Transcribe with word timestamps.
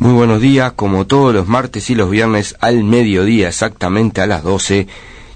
Muy 0.00 0.12
buenos 0.12 0.40
días, 0.40 0.74
como 0.74 1.08
todos 1.08 1.34
los 1.34 1.48
martes 1.48 1.90
y 1.90 1.96
los 1.96 2.08
viernes 2.08 2.54
al 2.60 2.84
mediodía, 2.84 3.48
exactamente 3.48 4.20
a 4.20 4.28
las 4.28 4.44
12. 4.44 4.86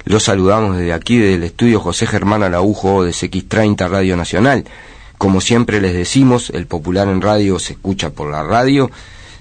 Los 0.05 0.23
saludamos 0.23 0.77
desde 0.77 0.93
aquí, 0.93 1.19
del 1.19 1.43
estudio 1.43 1.81
José 1.81 2.07
Germán 2.07 2.45
Araujo 2.45 3.03
de 3.03 3.11
CX30 3.11 3.91
Radio 3.91 4.17
Nacional. 4.17 4.65
Como 5.19 5.41
siempre 5.41 5.81
les 5.81 5.95
decimos, 5.95 6.51
el 6.51 6.69
popular 6.69 7.09
en 7.09 7.21
radio 7.21 7.59
se 7.59 7.73
escucha 7.73 8.11
por 8.11 8.31
la 8.31 8.45
radio, 8.45 8.89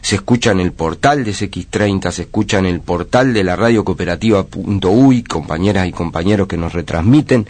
se 0.02 0.16
escucha 0.16 0.54
en 0.54 0.60
el 0.60 0.72
portal 0.72 1.24
de 1.24 1.34
CX30, 1.34 2.10
se 2.10 2.24
escucha 2.24 2.58
en 2.58 2.66
el 2.66 2.80
portal 2.80 3.32
de 3.32 3.44
la 3.44 3.56
radio 3.56 3.84
cooperativa.uy, 3.84 5.22
compañeras 5.22 5.88
y 5.88 5.92
compañeros 5.92 6.48
que 6.48 6.58
nos 6.58 6.74
retransmiten, 6.74 7.46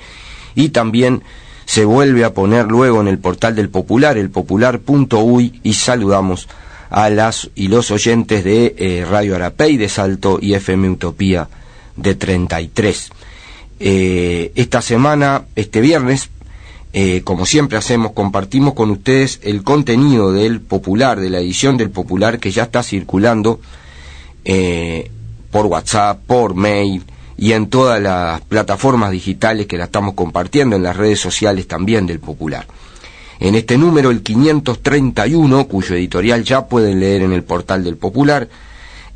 y 0.56 0.70
también 0.70 1.24
se 1.64 1.86
vuelve 1.86 2.26
a 2.26 2.34
poner 2.34 2.66
luego 2.66 3.00
en 3.00 3.08
el 3.08 3.20
portal 3.20 3.56
del 3.56 3.70
popular, 3.70 4.18
el 4.18 4.30
popular.uy, 4.30 5.62
y 5.64 5.74
saludamos 5.74 6.50
a 6.50 6.71
las 6.92 7.50
y 7.56 7.70
los 7.70 7.90
oyentes 7.92 8.44
de 8.44 8.76
eh, 8.78 9.06
Radio 9.10 9.36
Arapey 9.36 9.78
de 9.78 9.90
Salto 9.90 10.40
y 10.42 10.54
FM 10.54 10.90
Utopía 10.90 11.48
de 11.96 12.16
33. 12.16 13.10
Eh, 13.80 14.52
esta 14.56 14.82
semana, 14.82 15.46
este 15.56 15.82
viernes, 15.82 16.30
eh, 16.94 17.22
como 17.24 17.46
siempre 17.46 17.78
hacemos, 17.78 18.12
compartimos 18.12 18.74
con 18.74 18.92
ustedes 18.92 19.40
el 19.44 19.64
contenido 19.64 20.34
del 20.34 20.60
Popular, 20.60 21.20
de 21.20 21.30
la 21.30 21.40
edición 21.40 21.78
del 21.78 21.90
Popular 21.90 22.40
que 22.40 22.52
ya 22.52 22.64
está 22.64 22.84
circulando 22.84 23.60
por 25.52 25.66
WhatsApp, 25.68 26.20
por 26.26 26.56
mail 26.56 27.04
y 27.38 27.54
en 27.54 27.70
todas 27.70 28.02
las 28.02 28.42
plataformas 28.42 29.12
digitales 29.12 29.68
que 29.68 29.78
la 29.78 29.86
estamos 29.86 30.16
compartiendo, 30.16 30.76
en 30.76 30.84
las 30.84 30.98
redes 30.98 31.20
sociales 31.20 31.68
también 31.68 32.06
del 32.08 32.20
Popular. 32.20 32.66
En 33.42 33.56
este 33.56 33.76
número, 33.76 34.12
el 34.12 34.22
531, 34.22 35.66
cuyo 35.68 35.96
editorial 35.96 36.44
ya 36.44 36.68
pueden 36.68 37.00
leer 37.00 37.24
en 37.24 37.34
el 37.34 37.44
portal 37.44 37.84
del 37.84 37.98
Popular, 37.98 38.48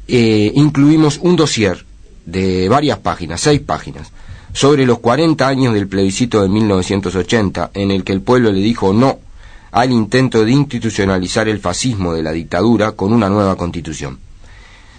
eh, 0.07 0.51
incluimos 0.55 1.19
un 1.21 1.35
dossier 1.35 1.85
de 2.25 2.67
varias 2.67 2.97
páginas, 2.97 3.41
seis 3.41 3.61
páginas, 3.61 4.11
sobre 4.51 4.87
los 4.87 4.97
40 4.97 5.47
años 5.47 5.75
del 5.75 5.87
plebiscito 5.87 6.41
de 6.41 6.49
1980, 6.49 7.69
en 7.75 7.91
el 7.91 8.03
que 8.03 8.13
el 8.13 8.21
pueblo 8.21 8.51
le 8.51 8.61
dijo 8.61 8.93
no 8.93 9.19
al 9.69 9.91
intento 9.91 10.43
de 10.43 10.53
institucionalizar 10.53 11.47
el 11.47 11.59
fascismo 11.59 12.11
de 12.15 12.23
la 12.23 12.31
dictadura 12.31 12.93
con 12.93 13.13
una 13.13 13.29
nueva 13.29 13.55
constitución. 13.55 14.17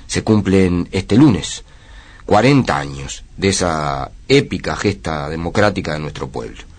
Se 0.07 0.23
cumplen 0.23 0.89
este 0.93 1.17
lunes 1.17 1.65
40 2.27 2.79
años 2.79 3.25
de 3.37 3.49
esa 3.49 4.09
épica 4.29 4.77
gesta 4.77 5.29
democrática 5.29 5.95
de 5.95 5.99
nuestro 5.99 6.29
pueblo. 6.29 6.76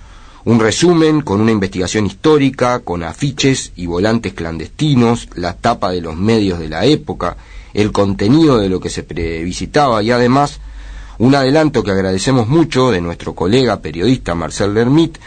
Un 0.47 0.62
resumen 0.62 1.19
con 1.19 1.41
una 1.41 1.52
investigación 1.52 2.06
histórica, 2.06 2.80
con 2.80 3.03
afiches 3.03 3.74
y 3.75 3.85
volantes 3.85 4.34
clandestinos, 4.34 5.28
la 5.35 5.58
tapa 5.58 5.91
de 5.91 6.00
los 6.00 6.16
medios 6.16 6.58
de 6.58 6.69
la 6.69 6.85
época, 6.85 7.35
el 7.74 7.91
contenido 7.91 8.58
de 8.58 8.69
lo 8.69 8.80
que 8.80 8.90
se 8.90 9.03
previsitaba 9.03 10.02
y 10.02 10.12
además 10.12 10.62
un 11.18 11.35
adelanto 11.35 11.84
que 11.84 11.91
agradecemos 11.91 12.47
mucho 12.47 12.91
de 12.91 13.02
nuestro 13.02 13.35
colega 13.35 13.81
periodista 13.81 14.35
Marcel 14.35 14.74
Lermit 14.74 15.18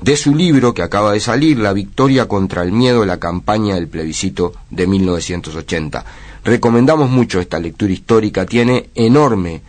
de 0.00 0.16
su 0.16 0.34
libro 0.34 0.72
que 0.72 0.80
acaba 0.80 1.12
de 1.12 1.20
salir, 1.20 1.58
La 1.58 1.74
victoria 1.74 2.26
contra 2.26 2.62
el 2.62 2.72
miedo, 2.72 3.04
la 3.04 3.20
campaña 3.20 3.74
del 3.74 3.88
plebiscito 3.88 4.54
de 4.70 4.86
1980. 4.86 6.06
Recomendamos 6.42 7.10
mucho 7.10 7.38
esta 7.38 7.60
lectura 7.60 7.92
histórica, 7.92 8.46
tiene 8.46 8.88
enorme 8.94 9.60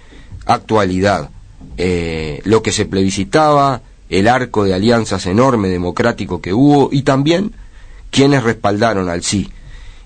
actualidad. 0.46 1.32
Eh, 1.76 2.40
lo 2.46 2.64
que 2.64 2.72
se 2.72 2.86
plebiscitaba, 2.86 3.82
el 4.12 4.28
arco 4.28 4.66
de 4.66 4.74
alianzas 4.74 5.26
enorme 5.26 5.70
democrático 5.70 6.42
que 6.42 6.54
hubo 6.54 6.90
y 6.92 7.04
también 7.04 7.54
quienes 8.12 8.44
respaldaron 8.44 9.10
al 9.10 9.24
sí 9.24 9.50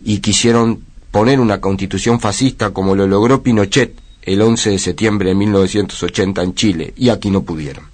y 0.04 0.20
quisieron 0.20 0.84
poner 1.10 1.40
una 1.40 1.60
constitución 1.60 2.20
fascista 2.20 2.70
como 2.70 2.96
lo 2.96 3.08
logró 3.08 3.42
Pinochet 3.42 4.00
el 4.22 4.42
11 4.42 4.70
de 4.70 4.80
septiembre 4.80 5.30
de 5.30 5.36
1980 5.36 6.44
en 6.44 6.54
Chile 6.54 6.94
y 6.96 7.10
aquí 7.10 7.32
no 7.32 7.42
pudieron. 7.42 7.86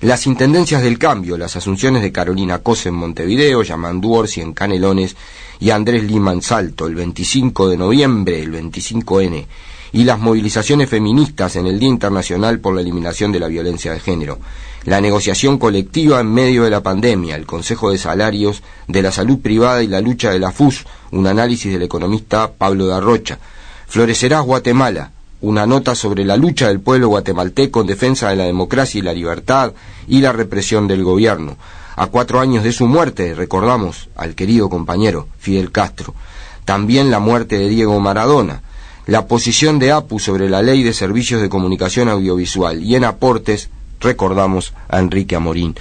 Las 0.00 0.26
intendencias 0.26 0.82
del 0.82 0.98
cambio, 0.98 1.36
las 1.36 1.56
asunciones 1.56 2.02
de 2.02 2.12
Carolina 2.12 2.58
Cose 2.58 2.88
en 2.88 2.94
Montevideo, 2.94 3.62
Yamandú 3.62 4.14
Orsi 4.14 4.40
en 4.40 4.54
Canelones 4.54 5.14
y 5.60 5.70
Andrés 5.70 6.04
Lima 6.04 6.32
en 6.32 6.42
Salto 6.42 6.86
el 6.86 6.94
25 6.94 7.68
de 7.68 7.76
noviembre, 7.76 8.42
el 8.42 8.52
25N, 8.52 9.46
y 9.94 10.02
las 10.02 10.18
movilizaciones 10.18 10.90
feministas 10.90 11.54
en 11.54 11.68
el 11.68 11.78
Día 11.78 11.88
Internacional 11.88 12.58
por 12.58 12.74
la 12.74 12.80
Eliminación 12.80 13.30
de 13.30 13.38
la 13.38 13.46
Violencia 13.46 13.92
de 13.92 14.00
Género, 14.00 14.40
la 14.86 15.00
negociación 15.00 15.56
colectiva 15.56 16.18
en 16.18 16.34
medio 16.34 16.64
de 16.64 16.70
la 16.70 16.82
pandemia, 16.82 17.36
el 17.36 17.46
Consejo 17.46 17.92
de 17.92 17.98
Salarios 17.98 18.64
de 18.88 19.02
la 19.02 19.12
Salud 19.12 19.38
Privada 19.38 19.84
y 19.84 19.86
la 19.86 20.00
lucha 20.00 20.32
de 20.32 20.40
la 20.40 20.50
FUS, 20.50 20.84
un 21.12 21.28
análisis 21.28 21.72
del 21.72 21.84
economista 21.84 22.50
Pablo 22.50 22.88
Darrocha, 22.88 23.38
Florecerás 23.86 24.42
Guatemala, 24.42 25.12
una 25.42 25.64
nota 25.64 25.94
sobre 25.94 26.24
la 26.24 26.36
lucha 26.36 26.66
del 26.66 26.80
pueblo 26.80 27.06
guatemalteco 27.06 27.80
en 27.80 27.86
defensa 27.86 28.30
de 28.30 28.36
la 28.36 28.46
democracia 28.46 28.98
y 28.98 29.02
la 29.02 29.12
libertad 29.12 29.74
y 30.08 30.22
la 30.22 30.32
represión 30.32 30.88
del 30.88 31.04
gobierno. 31.04 31.56
A 31.94 32.06
cuatro 32.06 32.40
años 32.40 32.64
de 32.64 32.72
su 32.72 32.88
muerte, 32.88 33.32
recordamos 33.32 34.08
al 34.16 34.34
querido 34.34 34.68
compañero 34.68 35.28
Fidel 35.38 35.70
Castro. 35.70 36.16
También 36.64 37.12
la 37.12 37.20
muerte 37.20 37.58
de 37.58 37.68
Diego 37.68 38.00
Maradona, 38.00 38.62
la 39.06 39.26
posición 39.26 39.78
de 39.78 39.92
APU 39.92 40.18
sobre 40.18 40.48
la 40.48 40.62
ley 40.62 40.82
de 40.82 40.92
servicios 40.94 41.42
de 41.42 41.48
comunicación 41.48 42.08
audiovisual 42.08 42.82
y 42.82 42.94
en 42.94 43.04
aportes 43.04 43.68
recordamos 44.00 44.72
a 44.88 44.98
Enrique 44.98 45.36
Amorín. 45.36 45.74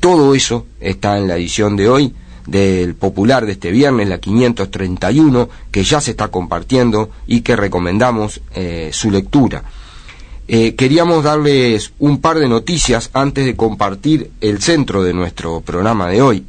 Todo 0.00 0.34
eso 0.34 0.66
está 0.80 1.18
en 1.18 1.28
la 1.28 1.36
edición 1.36 1.76
de 1.76 1.88
hoy 1.88 2.14
del 2.46 2.94
Popular 2.94 3.46
de 3.46 3.52
este 3.52 3.70
viernes, 3.70 4.08
la 4.08 4.18
531, 4.18 5.48
que 5.70 5.82
ya 5.82 6.00
se 6.00 6.10
está 6.10 6.28
compartiendo 6.28 7.10
y 7.26 7.40
que 7.40 7.56
recomendamos 7.56 8.40
eh, 8.54 8.90
su 8.92 9.10
lectura. 9.10 9.64
Eh, 10.46 10.74
queríamos 10.74 11.24
darles 11.24 11.92
un 11.98 12.20
par 12.20 12.38
de 12.38 12.48
noticias 12.48 13.08
antes 13.14 13.46
de 13.46 13.56
compartir 13.56 14.30
el 14.42 14.60
centro 14.60 15.02
de 15.02 15.14
nuestro 15.14 15.62
programa 15.62 16.08
de 16.08 16.20
hoy. 16.20 16.44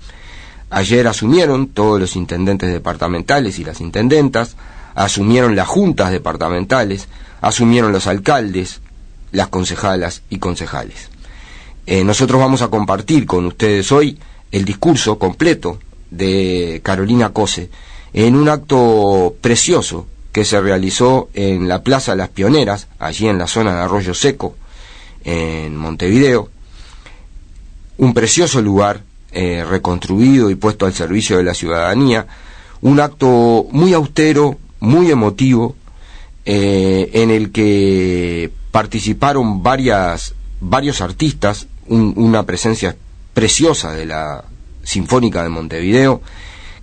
Ayer 0.69 1.07
asumieron 1.07 1.67
todos 1.67 1.99
los 1.99 2.17
intendentes 2.17 2.73
departamentales 2.73 3.57
y 3.59 3.63
las 3.63 3.79
intendentas, 3.79 4.57
asumieron 4.95 5.55
las 5.55 5.67
juntas 5.67 6.11
departamentales, 6.11 7.07
asumieron 7.41 7.91
los 7.91 8.07
alcaldes, 8.07 8.81
las 9.31 9.49
concejalas 9.49 10.23
y 10.29 10.39
concejales. 10.39 11.09
Eh, 11.85 12.03
nosotros 12.03 12.39
vamos 12.39 12.61
a 12.61 12.69
compartir 12.69 13.27
con 13.27 13.45
ustedes 13.45 13.91
hoy 13.91 14.17
el 14.51 14.65
discurso 14.65 15.19
completo 15.19 15.79
de 16.09 16.81
Carolina 16.83 17.31
Cose 17.31 17.69
en 18.13 18.35
un 18.35 18.49
acto 18.49 19.35
precioso 19.41 20.07
que 20.31 20.45
se 20.45 20.59
realizó 20.59 21.29
en 21.33 21.67
la 21.67 21.83
Plaza 21.83 22.15
Las 22.15 22.29
Pioneras, 22.29 22.87
allí 22.99 23.27
en 23.27 23.37
la 23.37 23.47
zona 23.47 23.75
de 23.75 23.81
Arroyo 23.81 24.13
Seco, 24.13 24.55
en 25.23 25.75
Montevideo. 25.75 26.49
Un 27.97 28.13
precioso 28.13 28.61
lugar 28.61 29.01
eh, 29.31 29.65
reconstruido 29.69 30.49
y 30.49 30.55
puesto 30.55 30.85
al 30.85 30.93
servicio 30.93 31.37
de 31.37 31.43
la 31.43 31.53
ciudadanía. 31.53 32.25
Un 32.81 32.99
acto 32.99 33.67
muy 33.71 33.93
austero, 33.93 34.57
muy 34.79 35.11
emotivo, 35.11 35.75
eh, 36.45 37.09
en 37.13 37.31
el 37.31 37.51
que 37.51 38.51
participaron 38.71 39.63
varias, 39.63 40.35
varios 40.59 41.01
artistas, 41.01 41.67
una 41.87 42.43
presencia 42.43 42.95
preciosa 43.33 43.93
de 43.93 44.05
la 44.05 44.43
Sinfónica 44.83 45.43
de 45.43 45.49
Montevideo, 45.49 46.21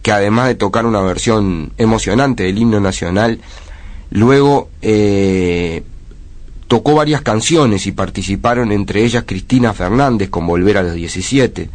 que 0.02 0.12
además 0.12 0.48
de 0.48 0.54
tocar 0.56 0.84
una 0.84 1.00
versión 1.00 1.72
emocionante 1.78 2.42
del 2.42 2.58
himno 2.58 2.80
nacional, 2.80 3.40
luego 4.10 4.68
eh, 4.82 5.84
tocó 6.66 6.94
varias 6.94 7.22
canciones 7.22 7.86
y 7.86 7.92
participaron 7.92 8.72
entre 8.72 9.04
ellas 9.04 9.24
Cristina 9.26 9.72
Fernández 9.72 10.28
con 10.30 10.46
Volver 10.46 10.78
a 10.78 10.82
los 10.82 10.94
17, 10.94 11.70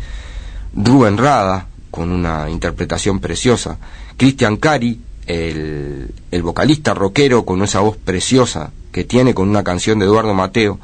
Rubén 0.76 1.18
Rada 1.18 1.68
con 1.90 2.12
una 2.12 2.50
interpretación 2.50 3.20
preciosa, 3.20 3.78
Cristian 4.18 4.58
Cari, 4.58 5.00
el, 5.28 6.42
vocalista 6.42 6.94
rockero 6.94 7.46
con 7.46 7.62
esa 7.64 7.82
voz 7.82 7.98
preciosa 7.98 8.72
que 8.92 9.04
tiene 9.04 9.34
con 9.34 9.50
una 9.50 9.64
canción 9.64 10.00
de 10.00 10.06
Eduardo 10.06 10.34
Mateo, 10.34 10.80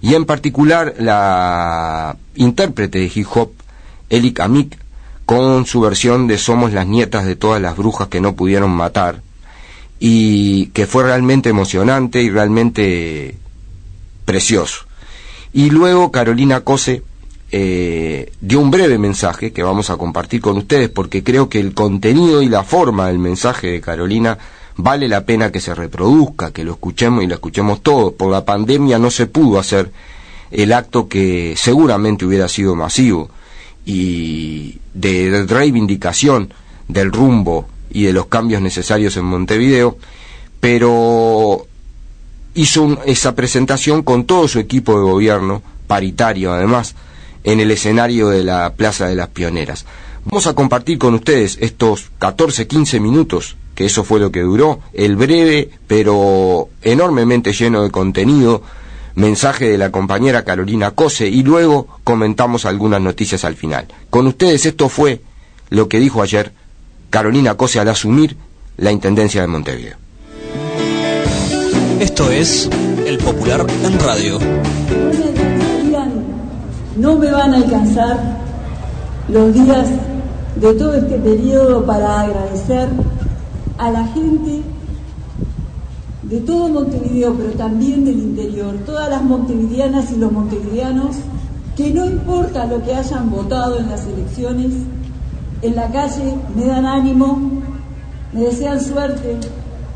y 0.00 0.14
en 0.14 0.24
particular 0.24 0.94
la 0.98 2.16
intérprete 2.34 2.98
de 2.98 3.12
hip 3.14 3.26
hop, 3.34 3.52
Eli 4.10 4.32
Kamik, 4.32 4.78
con 5.24 5.66
su 5.66 5.80
versión 5.80 6.26
de 6.26 6.38
Somos 6.38 6.72
las 6.72 6.86
nietas 6.86 7.24
de 7.24 7.36
todas 7.36 7.60
las 7.60 7.76
brujas 7.76 8.08
que 8.08 8.20
no 8.20 8.34
pudieron 8.34 8.70
matar, 8.70 9.22
y 9.98 10.66
que 10.68 10.86
fue 10.86 11.04
realmente 11.04 11.50
emocionante 11.50 12.22
y 12.22 12.30
realmente 12.30 13.36
precioso. 14.24 14.86
Y 15.52 15.70
luego 15.70 16.10
Carolina 16.10 16.62
Cose 16.62 17.02
eh, 17.56 18.32
dio 18.40 18.58
un 18.58 18.72
breve 18.72 18.98
mensaje 18.98 19.52
que 19.52 19.62
vamos 19.62 19.88
a 19.88 19.96
compartir 19.96 20.40
con 20.40 20.56
ustedes 20.56 20.88
porque 20.88 21.22
creo 21.22 21.48
que 21.48 21.60
el 21.60 21.72
contenido 21.72 22.42
y 22.42 22.48
la 22.48 22.64
forma 22.64 23.06
del 23.06 23.20
mensaje 23.20 23.68
de 23.68 23.80
Carolina 23.80 24.36
vale 24.76 25.06
la 25.06 25.24
pena 25.24 25.52
que 25.52 25.60
se 25.60 25.72
reproduzca, 25.72 26.50
que 26.50 26.64
lo 26.64 26.72
escuchemos 26.72 27.22
y 27.22 27.28
lo 27.28 27.34
escuchemos 27.34 27.80
todos. 27.80 28.12
Por 28.14 28.32
la 28.32 28.44
pandemia 28.44 28.98
no 28.98 29.08
se 29.08 29.26
pudo 29.26 29.60
hacer 29.60 29.92
el 30.50 30.72
acto 30.72 31.06
que 31.06 31.54
seguramente 31.56 32.26
hubiera 32.26 32.48
sido 32.48 32.74
masivo 32.74 33.30
y 33.86 34.80
de 34.92 35.46
reivindicación 35.46 36.52
del 36.88 37.12
rumbo 37.12 37.68
y 37.88 38.02
de 38.02 38.14
los 38.14 38.26
cambios 38.26 38.62
necesarios 38.62 39.16
en 39.16 39.26
Montevideo, 39.26 39.96
pero 40.58 41.68
hizo 42.54 42.98
esa 43.06 43.36
presentación 43.36 44.02
con 44.02 44.24
todo 44.24 44.48
su 44.48 44.58
equipo 44.58 44.98
de 44.98 45.04
gobierno, 45.04 45.62
paritario 45.86 46.52
además, 46.52 46.96
en 47.44 47.60
el 47.60 47.70
escenario 47.70 48.28
de 48.28 48.42
la 48.42 48.72
Plaza 48.74 49.06
de 49.06 49.14
las 49.14 49.28
Pioneras. 49.28 49.84
Vamos 50.24 50.46
a 50.46 50.54
compartir 50.54 50.98
con 50.98 51.14
ustedes 51.14 51.58
estos 51.60 52.10
14-15 52.18 53.00
minutos, 53.00 53.56
que 53.74 53.84
eso 53.84 54.04
fue 54.04 54.20
lo 54.20 54.32
que 54.32 54.40
duró, 54.40 54.80
el 54.94 55.16
breve 55.16 55.70
pero 55.86 56.68
enormemente 56.82 57.52
lleno 57.52 57.82
de 57.82 57.90
contenido, 57.90 58.62
mensaje 59.14 59.68
de 59.68 59.78
la 59.78 59.90
compañera 59.90 60.44
Carolina 60.44 60.92
Cose 60.92 61.28
y 61.28 61.42
luego 61.42 61.88
comentamos 62.04 62.64
algunas 62.64 63.00
noticias 63.00 63.44
al 63.44 63.54
final. 63.54 63.86
Con 64.10 64.26
ustedes 64.26 64.66
esto 64.66 64.88
fue 64.88 65.20
lo 65.68 65.88
que 65.88 66.00
dijo 66.00 66.22
ayer 66.22 66.52
Carolina 67.10 67.54
Cose 67.54 67.78
al 67.78 67.88
asumir 67.88 68.36
la 68.76 68.90
Intendencia 68.90 69.42
de 69.42 69.46
Montevideo. 69.46 69.96
Esto 72.00 72.30
es 72.30 72.68
El 73.06 73.18
Popular 73.18 73.66
en 73.84 74.00
Radio. 74.00 75.23
No 76.96 77.16
me 77.18 77.30
van 77.30 77.52
a 77.54 77.56
alcanzar 77.56 78.18
los 79.28 79.52
días 79.52 79.88
de 80.56 80.74
todo 80.74 80.94
este 80.94 81.18
periodo 81.18 81.84
para 81.84 82.20
agradecer 82.20 82.88
a 83.78 83.90
la 83.90 84.04
gente 84.08 84.62
de 86.22 86.40
todo 86.40 86.68
Montevideo, 86.68 87.34
pero 87.34 87.50
también 87.50 88.04
del 88.04 88.18
interior, 88.18 88.74
todas 88.86 89.10
las 89.10 89.22
montevideanas 89.22 90.10
y 90.12 90.16
los 90.16 90.32
montevideanos, 90.32 91.16
que 91.76 91.90
no 91.92 92.06
importa 92.06 92.66
lo 92.66 92.82
que 92.82 92.94
hayan 92.94 93.30
votado 93.30 93.78
en 93.78 93.90
las 93.90 94.06
elecciones, 94.06 94.72
en 95.62 95.76
la 95.76 95.90
calle 95.90 96.34
me 96.54 96.66
dan 96.66 96.86
ánimo, 96.86 97.38
me 98.32 98.40
desean 98.42 98.80
suerte, 98.80 99.36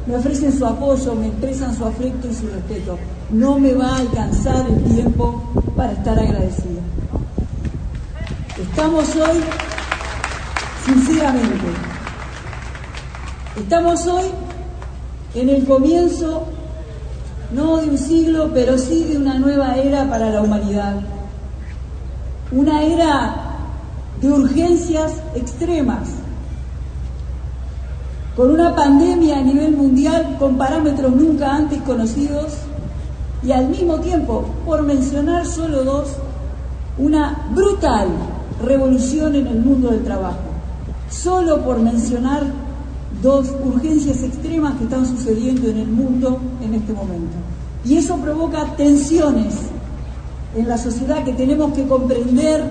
me 0.06 0.16
ofrecen 0.16 0.56
su 0.56 0.66
apoyo, 0.66 1.14
me 1.14 1.28
expresan 1.28 1.76
su 1.76 1.84
afecto 1.84 2.28
y 2.28 2.34
su 2.34 2.46
respeto. 2.46 2.98
No 3.30 3.58
me 3.58 3.74
va 3.74 3.88
a 3.88 3.98
alcanzar 3.98 4.66
el 4.68 4.82
tiempo 4.94 5.42
para 5.76 5.92
estar 5.92 6.18
agradecida. 6.18 6.77
Estamos 8.60 9.14
hoy, 9.14 9.38
sinceramente, 10.84 11.66
estamos 13.56 14.05
hoy 14.08 14.25
en 15.37 15.49
el 15.49 15.64
comienzo, 15.64 16.43
no 17.52 17.76
de 17.76 17.90
un 17.90 17.99
siglo, 17.99 18.50
pero 18.52 18.76
sí 18.76 19.05
de 19.05 19.16
una 19.16 19.38
nueva 19.38 19.76
era 19.76 20.10
para 20.10 20.31
la 20.31 20.43
humanidad. 20.43 20.96
Una 22.50 22.82
era 22.82 23.37
de 24.20 24.28
urgencias 24.28 25.12
extremas 25.37 26.08
con 28.34 28.50
una 28.50 28.75
pandemia 28.75 29.38
a 29.38 29.43
nivel 29.43 29.76
mundial 29.76 30.34
con 30.37 30.58
parámetros 30.58 31.14
nunca 31.14 31.55
antes 31.55 31.81
conocidos 31.82 32.55
y 33.40 33.52
al 33.52 33.69
mismo 33.69 34.00
tiempo, 34.00 34.46
por 34.66 34.82
mencionar 34.82 35.46
solo 35.46 35.84
dos, 35.84 36.08
una 36.99 37.46
brutal 37.55 38.08
revolución 38.62 39.34
en 39.34 39.46
el 39.46 39.60
mundo 39.60 39.90
del 39.90 40.05
trabajo. 40.05 40.38
Solo 41.10 41.62
por 41.64 41.78
mencionar 41.78 42.44
dos 43.22 43.52
urgencias 43.64 44.22
extremas 44.22 44.76
que 44.76 44.84
están 44.84 45.06
sucediendo 45.06 45.69
en 45.69 45.78
el 45.78 45.88
mundo 45.88 46.38
en 46.62 46.75
este 46.75 46.93
momento. 46.93 47.37
Y 47.84 47.96
eso 47.96 48.16
provoca 48.16 48.76
tensiones 48.76 49.55
en 50.56 50.69
la 50.69 50.78
sociedad 50.78 51.25
que 51.25 51.32
tenemos 51.32 51.72
que 51.72 51.87
comprender 51.87 52.64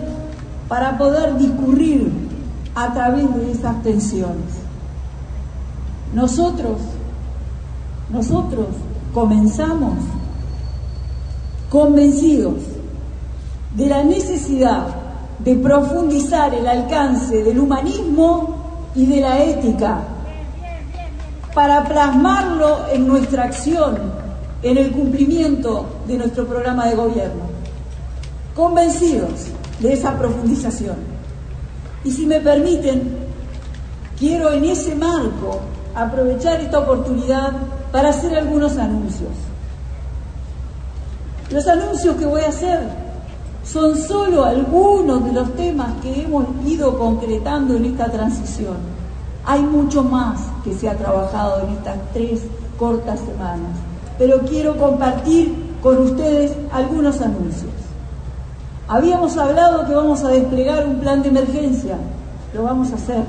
para 0.67 0.97
poder 0.97 1.37
discurrir 1.37 2.11
a 2.75 2.93
través 2.93 3.33
de 3.35 3.51
esas 3.51 3.81
tensiones. 3.83 4.67
Nosotros, 6.13 6.77
nosotros 8.11 8.67
comenzamos 9.13 9.93
convencidos 11.69 12.55
de 13.75 13.87
la 13.87 14.03
necesidad 14.03 14.87
de 15.39 15.55
profundizar 15.55 16.53
el 16.53 16.67
alcance 16.67 17.43
del 17.43 17.59
humanismo 17.59 18.89
y 18.95 19.05
de 19.05 19.21
la 19.21 19.43
ética 19.43 19.99
para 21.53 21.83
plasmarlo 21.85 22.87
en 22.91 23.07
nuestra 23.07 23.45
acción, 23.45 23.97
en 24.61 24.77
el 24.77 24.91
cumplimiento 24.91 25.85
de 26.07 26.17
nuestro 26.17 26.45
programa 26.45 26.87
de 26.87 26.95
gobierno. 26.95 27.43
Convencidos 28.55 29.47
de 29.79 29.93
esa 29.93 30.17
profundización. 30.17 30.97
Y 32.03 32.11
si 32.11 32.25
me 32.25 32.39
permiten, 32.39 33.17
quiero 34.17 34.51
en 34.51 34.65
ese 34.65 34.95
marco 34.95 35.61
aprovechar 35.95 36.61
esta 36.61 36.79
oportunidad 36.79 37.53
para 37.91 38.09
hacer 38.09 38.37
algunos 38.37 38.77
anuncios. 38.77 39.31
Los 41.49 41.67
anuncios 41.67 42.15
que 42.17 42.25
voy 42.25 42.41
a 42.41 42.49
hacer 42.49 43.06
son 43.71 43.97
solo 43.97 44.45
algunos 44.45 45.25
de 45.25 45.33
los 45.33 45.53
temas 45.55 45.93
que 46.01 46.23
hemos 46.23 46.45
ido 46.65 46.97
concretando 46.97 47.75
en 47.75 47.85
esta 47.85 48.09
transición. 48.09 48.77
Hay 49.45 49.61
mucho 49.61 50.03
más 50.03 50.39
que 50.63 50.73
se 50.73 50.89
ha 50.89 50.97
trabajado 50.97 51.61
en 51.61 51.73
estas 51.75 51.97
tres 52.13 52.41
cortas 52.77 53.19
semanas, 53.19 53.77
pero 54.17 54.39
quiero 54.41 54.77
compartir 54.77 55.53
con 55.81 55.97
ustedes 55.97 56.53
algunos 56.71 57.21
anuncios. 57.21 57.71
Habíamos 58.87 59.37
hablado 59.37 59.85
que 59.85 59.93
vamos 59.93 60.23
a 60.23 60.29
desplegar 60.29 60.87
un 60.87 60.99
plan 60.99 61.21
de 61.21 61.29
emergencia, 61.29 61.97
lo 62.53 62.63
vamos 62.63 62.91
a 62.91 62.95
hacer 62.95 63.23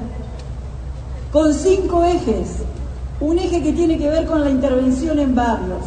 con 1.32 1.52
cinco 1.52 2.04
ejes. 2.04 2.62
Un 3.20 3.38
eje 3.38 3.62
que 3.62 3.72
tiene 3.72 3.98
que 3.98 4.08
ver 4.08 4.26
con 4.26 4.42
la 4.42 4.50
intervención 4.50 5.18
en 5.18 5.34
barrios. 5.34 5.82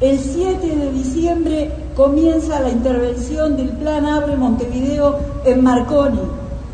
El 0.00 0.18
7 0.18 0.76
de 0.76 0.92
diciembre 0.92 1.72
comienza 2.00 2.58
la 2.60 2.70
intervención 2.70 3.58
del 3.58 3.68
Plan 3.72 4.06
Abre 4.06 4.34
Montevideo 4.34 5.18
en 5.44 5.62
Marconi 5.62 6.22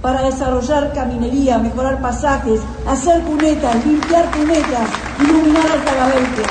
para 0.01 0.23
desarrollar 0.23 0.93
caminería, 0.93 1.59
mejorar 1.59 2.01
pasajes, 2.01 2.61
hacer 2.87 3.25
cunetas, 3.25 3.85
limpiar 3.85 4.31
cunetas, 4.31 4.89
iluminar 5.21 5.67
Altagraveltia. 5.69 6.47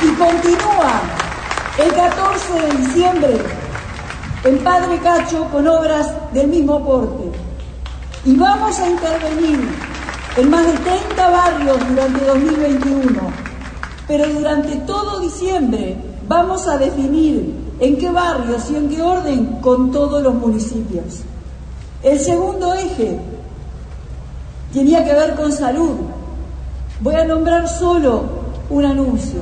Y 0.00 0.06
continúa 0.14 0.92
el 1.76 1.92
14 1.92 2.52
de 2.54 2.86
diciembre 2.86 3.36
en 4.44 4.58
Padre 4.64 4.98
Cacho 5.00 5.44
con 5.52 5.68
obras 5.68 6.10
del 6.32 6.48
mismo 6.48 6.82
porte. 6.86 7.24
Y 8.24 8.34
vamos 8.34 8.80
a 8.80 8.88
intervenir 8.88 9.60
en 10.38 10.50
más 10.50 10.64
de 10.64 10.72
30 10.72 11.30
barrios 11.30 11.76
durante 11.86 12.24
2021. 12.24 13.20
Pero 14.08 14.26
durante 14.26 14.74
todo 14.86 15.20
diciembre 15.20 15.98
vamos 16.26 16.66
a 16.66 16.78
definir 16.78 17.65
en 17.80 17.98
qué 17.98 18.10
barrios 18.10 18.70
y 18.70 18.76
en 18.76 18.88
qué 18.88 19.02
orden 19.02 19.46
con 19.60 19.90
todos 19.90 20.22
los 20.22 20.34
municipios. 20.34 21.22
El 22.02 22.18
segundo 22.20 22.72
eje 22.74 23.18
tenía 24.72 25.04
que 25.04 25.12
ver 25.12 25.34
con 25.34 25.52
salud. 25.52 25.96
Voy 27.00 27.14
a 27.14 27.24
nombrar 27.24 27.68
solo 27.68 28.24
un 28.70 28.84
anuncio. 28.84 29.40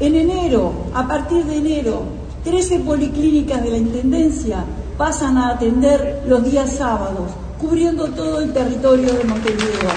En 0.00 0.14
enero, 0.14 0.72
a 0.94 1.06
partir 1.06 1.44
de 1.44 1.56
enero, 1.56 2.02
13 2.44 2.80
policlínicas 2.80 3.62
de 3.62 3.70
la 3.70 3.76
Intendencia 3.78 4.64
pasan 4.96 5.36
a 5.38 5.50
atender 5.50 6.22
los 6.26 6.44
días 6.44 6.72
sábados 6.72 7.30
cubriendo 7.60 8.06
todo 8.08 8.40
el 8.40 8.52
territorio 8.52 9.12
de 9.12 9.24
Montevideo. 9.24 9.90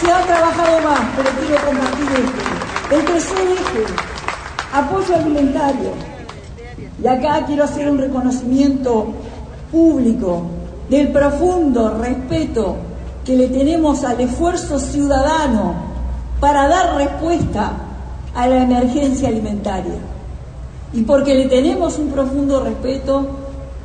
se 0.00 0.12
ha 0.12 0.26
trabajado 0.26 0.80
más, 0.82 1.00
pero 1.16 1.30
quiero 1.40 1.64
compartir 1.64 2.06
esto. 2.12 2.94
El 2.94 3.04
tercer 3.04 3.38
eje, 3.38 4.17
Apoyo 4.78 5.16
alimentario. 5.16 5.90
Y 7.02 7.06
acá 7.08 7.44
quiero 7.46 7.64
hacer 7.64 7.90
un 7.90 7.98
reconocimiento 7.98 9.06
público 9.72 10.42
del 10.88 11.08
profundo 11.08 11.98
respeto 11.98 12.76
que 13.24 13.34
le 13.34 13.48
tenemos 13.48 14.04
al 14.04 14.20
esfuerzo 14.20 14.78
ciudadano 14.78 15.74
para 16.38 16.68
dar 16.68 16.94
respuesta 16.94 17.72
a 18.36 18.46
la 18.46 18.62
emergencia 18.62 19.28
alimentaria. 19.28 19.98
Y 20.92 21.02
porque 21.02 21.34
le 21.34 21.46
tenemos 21.46 21.98
un 21.98 22.10
profundo 22.12 22.62
respeto, 22.62 23.26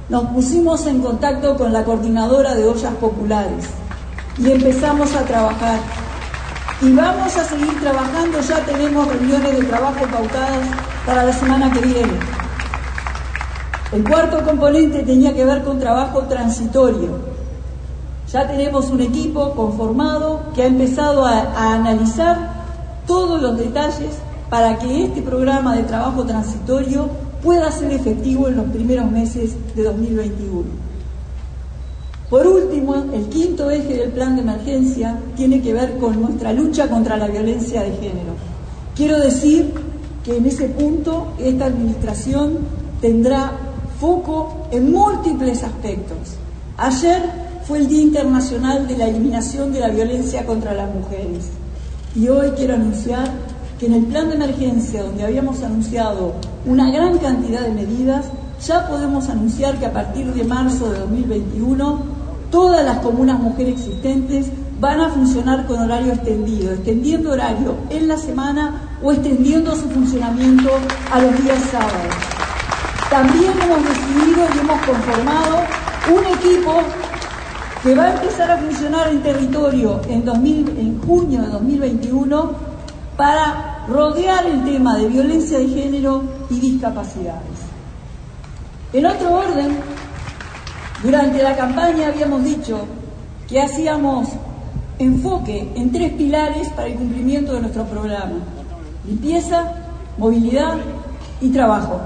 nos 0.10 0.26
pusimos 0.26 0.86
en 0.86 1.02
contacto 1.02 1.58
con 1.58 1.74
la 1.74 1.84
coordinadora 1.84 2.54
de 2.54 2.68
ollas 2.68 2.94
populares 3.02 3.66
y 4.38 4.52
empezamos 4.52 5.16
a 5.16 5.26
trabajar. 5.26 5.80
Y 6.82 6.92
vamos 6.92 7.36
a 7.38 7.44
seguir 7.46 7.80
trabajando, 7.80 8.42
ya 8.42 8.60
tenemos 8.66 9.08
reuniones 9.08 9.60
de 9.60 9.66
trabajo 9.66 10.06
pautadas 10.12 10.68
para 11.06 11.24
la 11.24 11.34
semana 11.34 11.72
que 11.72 11.80
viene. 11.80 12.20
El 13.94 14.04
cuarto 14.04 14.44
componente 14.44 15.04
tenía 15.04 15.34
que 15.34 15.46
ver 15.46 15.64
con 15.64 15.80
trabajo 15.80 16.24
transitorio. 16.24 17.34
Ya 18.32 18.48
tenemos 18.48 18.90
un 18.90 19.02
equipo 19.02 19.52
conformado 19.52 20.42
que 20.56 20.64
ha 20.64 20.66
empezado 20.66 21.26
a, 21.26 21.74
analizar 21.74 22.64
todos 23.06 23.40
los 23.40 23.56
detalles 23.56 24.18
para 24.50 24.80
que 24.80 25.06
este 25.06 25.22
programa 25.22 25.76
de 25.76 25.84
trabajo 25.84 26.26
transitorio 26.26 27.08
pueda 27.44 27.72
ser 27.72 27.92
efectivo 27.92 28.48
en 28.48 28.58
los 28.58 28.66
primeros 28.66 29.12
meses 29.12 29.56
de 29.76 29.84
2021. 29.84 30.64
Por 32.34 32.48
último, 32.48 32.96
el 32.96 33.28
quinto 33.30 33.70
eje 33.70 33.94
del 33.94 34.10
plan 34.10 34.36
de 34.36 34.42
emergencia 34.42 35.20
tiene 35.36 35.62
que 35.62 35.72
ver 35.72 36.00
con 36.00 36.20
nuestra 36.20 36.52
lucha 36.52 36.90
contra 36.90 37.16
la 37.16 37.28
violencia 37.28 37.84
de 37.84 37.92
género. 37.92 38.34
Quiero 38.96 39.20
decir 39.20 39.72
que 40.26 40.38
en 40.38 40.48
ese 40.48 40.68
punto 40.70 41.34
esta 41.38 41.66
administración 41.66 42.58
tendrá 43.00 43.52
foco 44.00 44.68
en 44.72 44.92
múltiples 44.92 45.64
aspectos. 45.64 46.18
Ayer 46.78 47.22
fue 47.68 47.78
el 47.78 47.88
Día 47.88 48.02
Internacional 48.02 48.88
de 48.88 48.98
la 48.98 49.10
Eliminación 49.10 49.72
de 49.72 49.82
la 49.82 49.90
Violencia 49.90 50.44
contra 50.44 50.74
las 50.74 50.92
Mujeres 50.92 51.52
y 52.16 52.30
hoy 52.30 52.50
quiero 52.58 52.74
anunciar 52.74 53.30
que 53.78 53.86
en 53.86 53.94
el 53.94 54.06
plan 54.06 54.30
de 54.30 54.36
emergencia, 54.38 55.04
donde 55.04 55.24
habíamos 55.24 55.62
anunciado 55.62 56.34
una 56.66 56.90
gran 56.90 57.20
cantidad 57.20 57.62
de 57.62 57.74
medidas, 57.74 58.26
ya 58.66 58.88
podemos 58.88 59.30
anunciar 59.30 59.78
que 59.78 59.86
a 59.86 59.94
partir 59.94 60.34
de 60.34 60.44
marzo 60.46 60.92
de 60.92 60.98
2021 60.98 62.13
todas 62.54 62.86
las 62.86 63.00
comunas 63.00 63.40
mujeres 63.40 63.80
existentes 63.80 64.46
van 64.80 65.02
a 65.02 65.10
funcionar 65.10 65.66
con 65.66 65.80
horario 65.80 66.14
extendido, 66.14 66.72
extendiendo 66.72 67.32
horario 67.32 67.78
en 67.90 68.08
la 68.08 68.16
semana 68.16 69.00
o 69.02 69.12
extendiendo 69.12 69.76
su 69.76 69.90
funcionamiento 69.90 70.70
a 71.12 71.20
los 71.20 71.44
días 71.44 71.60
sábados. 71.72 72.14
También 73.10 73.54
hemos 73.60 73.80
decidido 73.90 74.46
y 74.54 74.60
hemos 74.60 74.80
conformado 74.86 75.58
un 76.16 76.26
equipo 76.38 76.76
que 77.82 77.96
va 77.96 78.04
a 78.04 78.14
empezar 78.14 78.52
a 78.52 78.58
funcionar 78.60 79.08
en 79.08 79.24
territorio 79.24 80.00
en, 80.08 80.24
2000, 80.24 80.78
en 80.78 81.02
junio 81.02 81.42
de 81.42 81.48
2021 81.48 82.52
para 83.18 83.84
rodear 83.88 84.46
el 84.46 84.64
tema 84.64 84.96
de 84.98 85.08
violencia 85.08 85.58
de 85.58 85.70
género 85.70 86.22
y 86.52 86.60
discapacidades. 86.60 87.64
En 88.94 89.08
otro 89.08 89.34
orden, 89.34 89.76
durante 91.04 91.44
la 91.44 91.56
campaña 91.58 92.08
habíamos 92.08 92.44
dicho 92.46 92.86
que 93.48 93.62
hacíamos 93.62 94.30
enfoque 95.00 95.70
en 95.76 95.92
tres 95.92 96.14
pilares 96.14 96.70
para 96.70 96.88
el 96.88 96.96
cumplimiento 96.96 97.54
de 97.54 97.62
nuestro 97.62 97.84
programa. 97.84 98.36
Limpieza, 99.06 99.74
movilidad 100.18 100.78
y 101.42 101.50
trabajo. 101.50 102.00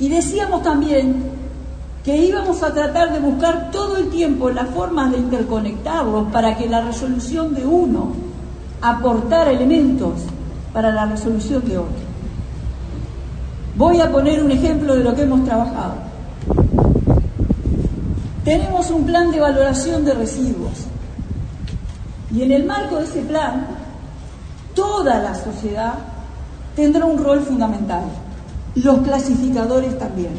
Y 0.00 0.08
decíamos 0.08 0.64
también 0.64 1.22
que 2.04 2.16
íbamos 2.16 2.62
a 2.64 2.74
tratar 2.74 3.12
de 3.12 3.20
buscar 3.20 3.70
todo 3.70 3.96
el 3.96 4.08
tiempo 4.08 4.50
las 4.50 4.68
formas 4.70 5.12
de 5.12 5.18
interconectarlos 5.18 6.32
para 6.32 6.56
que 6.56 6.68
la 6.68 6.80
resolución 6.80 7.54
de 7.54 7.64
uno 7.64 8.12
aportara 8.80 9.52
elementos 9.52 10.14
para 10.72 10.90
la 10.90 11.06
resolución 11.06 11.64
de 11.64 11.78
otro. 11.78 12.08
Voy 13.76 14.00
a 14.00 14.10
poner 14.10 14.42
un 14.42 14.50
ejemplo 14.50 14.96
de 14.96 15.04
lo 15.04 15.14
que 15.14 15.22
hemos 15.22 15.44
trabajado. 15.44 16.08
Tenemos 18.48 18.90
un 18.90 19.04
plan 19.04 19.30
de 19.30 19.40
valoración 19.40 20.06
de 20.06 20.14
residuos 20.14 20.86
y 22.34 22.40
en 22.40 22.50
el 22.50 22.64
marco 22.64 22.96
de 22.96 23.04
ese 23.04 23.20
plan 23.20 23.66
toda 24.74 25.18
la 25.18 25.34
sociedad 25.34 25.92
tendrá 26.74 27.04
un 27.04 27.22
rol 27.22 27.42
fundamental 27.42 28.04
los 28.74 29.00
clasificadores 29.00 29.98
también. 29.98 30.32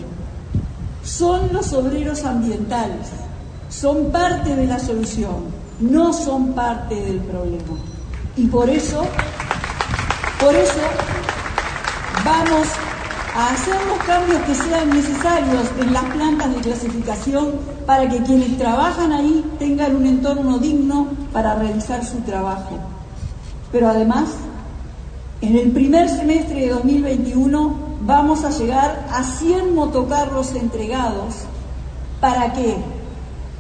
Son 1.04 1.54
los 1.54 1.72
obreros 1.72 2.26
ambientales, 2.26 3.10
son 3.70 4.12
parte 4.12 4.56
de 4.56 4.66
la 4.66 4.80
solución, 4.80 5.44
no 5.80 6.12
son 6.12 6.54
parte 6.54 6.96
del 6.96 7.20
problema. 7.20 7.78
Y 8.36 8.48
por 8.48 8.72
eso, 8.72 9.04
por 10.40 10.56
eso 10.56 10.80
vamos 12.26 12.68
hacer 13.36 13.76
los 13.88 13.98
cambios 14.06 14.42
que 14.42 14.56
sean 14.56 14.90
necesarios 14.90 15.70
en 15.80 15.94
las 15.94 16.04
plantas 16.06 16.56
de 16.56 16.62
clasificación 16.62 17.52
para 17.86 18.10
que 18.10 18.22
quienes 18.24 18.58
trabajan 18.58 19.12
ahí 19.12 19.46
tengan 19.60 19.96
un 19.96 20.06
entorno 20.06 20.58
digno 20.58 21.08
para 21.32 21.56
realizar 21.56 22.04
su 22.06 22.20
trabajo. 22.22 22.78
Pero 23.72 23.88
además, 23.90 24.30
en 25.42 25.58
el 25.58 25.72
primer 25.72 26.10
semestre 26.10 26.62
de 26.62 26.70
2021 26.70 27.76
vamos 28.02 28.44
a 28.44 28.50
llegar 28.50 29.08
a 29.12 29.24
100 29.24 29.76
motocarros 29.76 30.56
entregados. 30.56 31.36
¿Para 32.20 32.54
qué? 32.54 32.78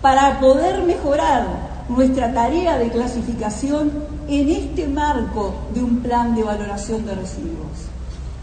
Para 0.01 0.39
poder 0.39 0.83
mejorar 0.83 1.69
nuestra 1.89 2.33
tarea 2.33 2.77
de 2.77 2.89
clasificación 2.89 3.91
en 4.27 4.49
este 4.49 4.87
marco 4.87 5.53
de 5.73 5.83
un 5.83 5.97
plan 5.97 6.35
de 6.35 6.43
valoración 6.43 7.05
de 7.05 7.15
residuos. 7.15 7.89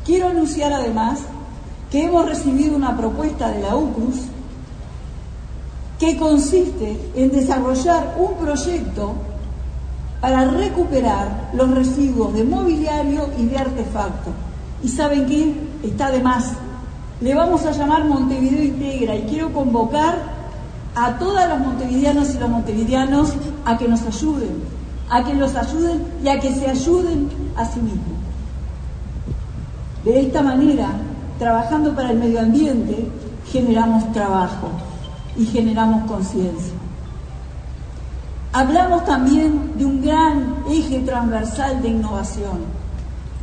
Quiero 0.07 0.29
anunciar 0.29 0.73
además 0.73 1.19
que 1.91 2.05
hemos 2.05 2.25
recibido 2.27 2.77
una 2.77 2.97
propuesta 2.97 3.51
de 3.51 3.61
la 3.61 3.75
UCRUS 3.75 4.15
que 5.99 6.17
consiste 6.17 6.97
en 7.17 7.33
desarrollar 7.33 8.15
un 8.17 8.35
proyecto 8.35 9.15
para 10.21 10.45
recuperar 10.45 11.51
los 11.55 11.71
residuos 11.73 12.33
de 12.35 12.45
mobiliario 12.45 13.29
y 13.37 13.47
de 13.47 13.59
artefactos. 13.59 14.33
¿Y 14.83 14.89
saben 14.89 15.27
qué? 15.27 15.55
está 15.83 16.11
de 16.11 16.21
más. 16.21 16.53
Le 17.21 17.35
vamos 17.35 17.65
a 17.65 17.73
llamar 17.73 18.05
Montevideo 18.05 18.63
Integra 18.63 19.17
y 19.17 19.23
quiero 19.23 19.53
convocar 19.53 20.37
a 20.95 21.19
todos 21.19 21.49
los 21.49 21.59
montevideanos 21.59 22.35
y 22.35 22.39
los 22.39 22.49
montevideanos 22.49 23.33
a 23.65 23.77
que 23.77 23.89
nos 23.89 24.03
ayuden, 24.03 24.63
a 25.11 25.25
que 25.25 25.35
los 25.35 25.55
ayuden 25.55 26.05
y 26.23 26.29
a 26.29 26.39
que 26.41 26.53
se 26.53 26.69
ayuden 26.69 27.29
a 27.57 27.65
sí 27.65 27.81
mismos. 27.81 28.26
De 30.07 30.21
esta 30.21 30.41
manera, 30.41 30.89
trabajando 31.39 31.95
para 31.95 32.13
el 32.13 32.19
medio 32.19 32.41
ambiente, 32.41 33.07
generamos 33.53 34.11
trabajo 34.15 34.71
y 35.37 35.45
generamos 35.45 36.11
conciencia. 36.11 36.73
Hablamos 38.55 39.05
también 39.05 39.73
de 39.77 39.85
un 39.85 40.01
gran 40.01 40.65
eje 40.71 41.01
transversal 41.01 41.83
de 41.83 41.89
innovación 41.89 42.87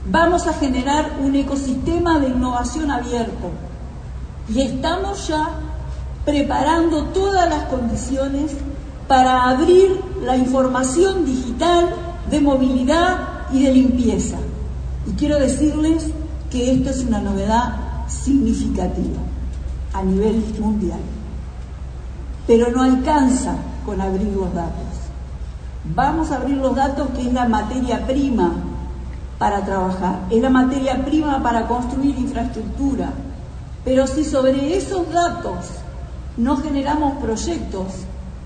Vamos 0.06 0.48
a 0.48 0.54
generar 0.54 1.18
un 1.24 1.34
ecosistema 1.34 2.20
de 2.20 2.28
innovación 2.28 2.92
abierto 2.92 3.52
y 4.54 4.60
estamos 4.60 5.30
ya 5.30 5.48
preparando 6.26 7.06
todas 7.06 7.50
las 7.50 7.64
condiciones 7.66 8.52
para 9.08 9.50
abrir 9.50 10.02
la 10.22 10.36
información 10.36 11.24
digital 11.24 11.96
de 12.30 12.42
movilidad 12.42 13.18
y 13.54 13.64
de 13.64 13.72
limpieza. 13.72 14.38
Y 15.08 15.12
quiero 15.14 15.40
decirles 15.40 16.08
que 16.54 16.72
esto 16.72 16.92
es 16.92 17.04
una 17.04 17.20
novedad 17.20 17.74
significativa 18.08 19.20
a 19.92 20.04
nivel 20.04 20.46
mundial. 20.60 21.00
Pero 22.46 22.70
no 22.70 22.84
alcanza 22.84 23.56
con 23.84 24.00
abrir 24.00 24.28
los 24.28 24.54
datos. 24.54 24.86
Vamos 25.96 26.32
a 26.32 26.36
abrir 26.36 26.58
los 26.58 26.76
datos 26.76 27.10
que 27.16 27.24
es 27.24 27.34
la 27.34 27.48
materia 27.48 28.06
prima 28.06 28.54
para 29.40 29.66
trabajar, 29.66 30.20
es 30.30 30.42
la 30.42 30.52
materia 30.52 31.04
prima 31.04 31.42
para 31.42 31.68
construir 31.68 32.18
infraestructura. 32.20 33.10
Pero 33.84 34.06
si 34.06 34.24
sobre 34.24 34.78
esos 34.78 35.12
datos 35.12 35.58
no 36.38 36.58
generamos 36.58 37.14
proyectos, 37.14 37.88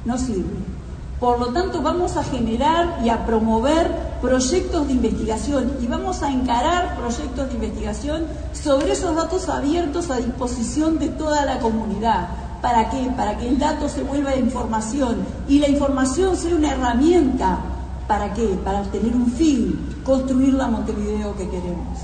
no 0.05 0.17
sirve. 0.17 0.76
Por 1.19 1.39
lo 1.39 1.47
tanto, 1.47 1.81
vamos 1.81 2.15
a 2.15 2.23
generar 2.23 2.99
y 3.03 3.09
a 3.09 3.25
promover 3.25 3.89
proyectos 4.21 4.87
de 4.87 4.93
investigación 4.93 5.73
y 5.81 5.87
vamos 5.87 6.21
a 6.21 6.31
encarar 6.31 6.95
proyectos 6.95 7.47
de 7.47 7.55
investigación 7.55 8.25
sobre 8.53 8.91
esos 8.91 9.15
datos 9.15 9.49
abiertos 9.49 10.11
a 10.11 10.17
disposición 10.17 10.99
de 10.99 11.09
toda 11.09 11.45
la 11.45 11.59
comunidad. 11.59 12.29
¿Para 12.61 12.89
qué? 12.89 13.11
Para 13.15 13.37
que 13.37 13.47
el 13.47 13.57
dato 13.57 13.89
se 13.89 14.03
vuelva 14.03 14.35
información 14.35 15.17
y 15.47 15.59
la 15.59 15.69
información 15.69 16.35
sea 16.35 16.55
una 16.55 16.71
herramienta 16.71 17.59
¿Para 18.07 18.33
qué? 18.33 18.57
Para 18.63 18.83
tener 18.83 19.13
un 19.13 19.27
fin, 19.27 20.01
construir 20.05 20.53
la 20.53 20.67
Montevideo 20.67 21.35
que 21.35 21.49
queremos. 21.49 21.99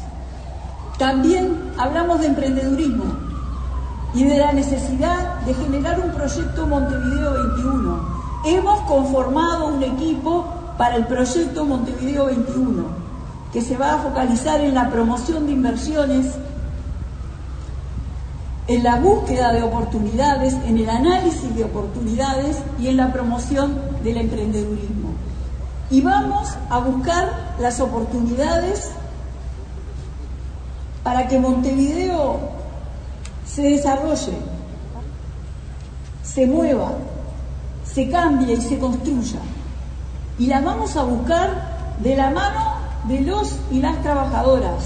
También 0.98 1.72
hablamos 1.78 2.20
de 2.20 2.28
emprendedurismo 2.28 3.06
y 4.14 4.26
de 4.26 4.38
la 4.38 4.52
necesidad 4.52 5.40
de 5.42 5.54
generar 5.54 6.02
un 6.02 6.12
proyecto 6.12 6.68
Montevideo 6.68 7.34
21. 7.34 8.23
Hemos 8.46 8.82
conformado 8.82 9.68
un 9.68 9.82
equipo 9.84 10.46
para 10.78 10.98
el 10.98 11.06
proyecto 11.06 11.64
Montevideo 11.64 12.26
21, 12.26 12.86
que 13.54 13.62
se 13.62 13.78
va 13.78 13.94
a 13.94 13.98
focalizar 14.00 14.60
en 14.60 14.74
la 14.74 14.90
promoción 14.90 15.46
de 15.46 15.54
inversiones, 15.54 16.34
en 18.68 18.84
la 18.84 18.98
búsqueda 18.98 19.54
de 19.54 19.64
oportunidades, 19.64 20.56
en 20.66 20.78
el 20.78 20.90
análisis 20.90 21.56
de 21.56 21.64
oportunidades 21.64 22.58
y 22.80 22.88
en 22.88 22.98
la 22.98 23.14
promoción 23.14 23.80
del 24.04 24.18
emprendedurismo. 24.18 25.14
Y 25.90 26.02
vamos 26.02 26.50
a 26.70 26.80
buscar 26.80 27.56
las 27.60 27.80
oportunidades 27.80 28.92
para 31.02 31.30
que 31.30 31.40
Montevideo 31.40 32.40
se 33.46 33.62
desarrolle, 33.62 34.34
se 36.24 36.46
mueva, 36.46 36.92
se 37.94 38.10
cambie 38.10 38.56
y 38.56 38.62
se 38.62 38.80
construya. 38.80 39.40
Y 40.40 40.48
la 40.48 40.62
vamos 40.62 40.96
a 40.96 41.04
buscar 41.04 41.96
de 42.02 42.16
la 42.16 42.32
mano 42.32 42.74
de 43.08 43.22
los 43.22 43.56
y 43.72 43.80
las 43.80 44.02
trabajadoras, 44.02 44.86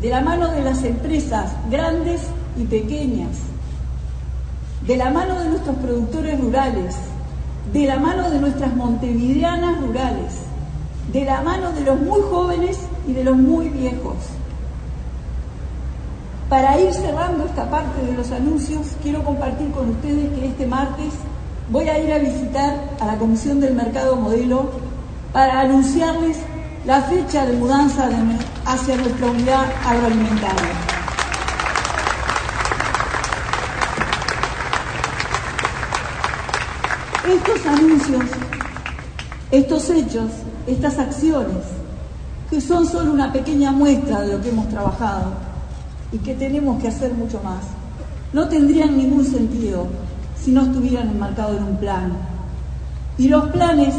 de 0.00 0.10
la 0.10 0.20
mano 0.20 0.48
de 0.48 0.62
las 0.62 0.84
empresas 0.84 1.52
grandes 1.70 2.22
y 2.56 2.64
pequeñas, 2.64 3.36
de 4.86 4.96
la 4.96 5.10
mano 5.10 5.38
de 5.40 5.48
nuestros 5.48 5.76
productores 5.76 6.40
rurales, 6.40 6.94
de 7.72 7.86
la 7.86 7.98
mano 7.98 8.30
de 8.30 8.38
nuestras 8.38 8.74
montevideanas 8.76 9.80
rurales, 9.80 10.34
de 11.12 11.24
la 11.24 11.42
mano 11.42 11.72
de 11.72 11.80
los 11.80 12.00
muy 12.00 12.20
jóvenes 12.20 12.78
y 13.08 13.12
de 13.14 13.24
los 13.24 13.36
muy 13.36 13.68
viejos. 13.68 14.16
Para 16.48 16.80
ir 16.80 16.94
cerrando 16.94 17.44
esta 17.44 17.68
parte 17.68 18.02
de 18.06 18.12
los 18.12 18.30
anuncios, 18.30 18.86
quiero 19.02 19.22
compartir 19.24 19.70
con 19.70 19.90
ustedes 19.90 20.32
que 20.38 20.46
este 20.46 20.66
martes 20.66 21.12
voy 21.70 21.88
a 21.88 21.98
ir 21.98 22.12
a 22.12 22.18
visitar 22.18 22.96
a 23.00 23.06
la 23.06 23.18
Comisión 23.18 23.60
del 23.60 23.74
Mercado 23.74 24.16
Modelo 24.16 24.70
para 25.32 25.60
anunciarles 25.60 26.38
la 26.86 27.02
fecha 27.02 27.44
de 27.44 27.54
mudanza 27.54 28.08
hacia 28.64 28.96
nuestra 28.96 29.26
unidad 29.26 29.66
agroalimentaria. 29.84 30.72
Estos 37.28 37.66
anuncios, 37.66 38.24
estos 39.50 39.90
hechos, 39.90 40.30
estas 40.66 40.98
acciones, 40.98 41.64
que 42.48 42.60
son 42.62 42.86
solo 42.86 43.12
una 43.12 43.30
pequeña 43.30 43.70
muestra 43.70 44.22
de 44.22 44.32
lo 44.32 44.42
que 44.42 44.48
hemos 44.48 44.68
trabajado, 44.70 45.32
y 46.10 46.18
que 46.18 46.34
tenemos 46.34 46.80
que 46.80 46.88
hacer 46.88 47.12
mucho 47.12 47.38
más. 47.42 47.64
No 48.32 48.48
tendrían 48.48 48.96
ningún 48.96 49.26
sentido 49.26 49.86
si 50.42 50.50
no 50.50 50.62
estuvieran 50.62 51.10
enmarcados 51.10 51.56
en 51.56 51.64
un 51.64 51.76
plan. 51.76 52.12
Y 53.16 53.28
los 53.28 53.50
planes 53.50 53.94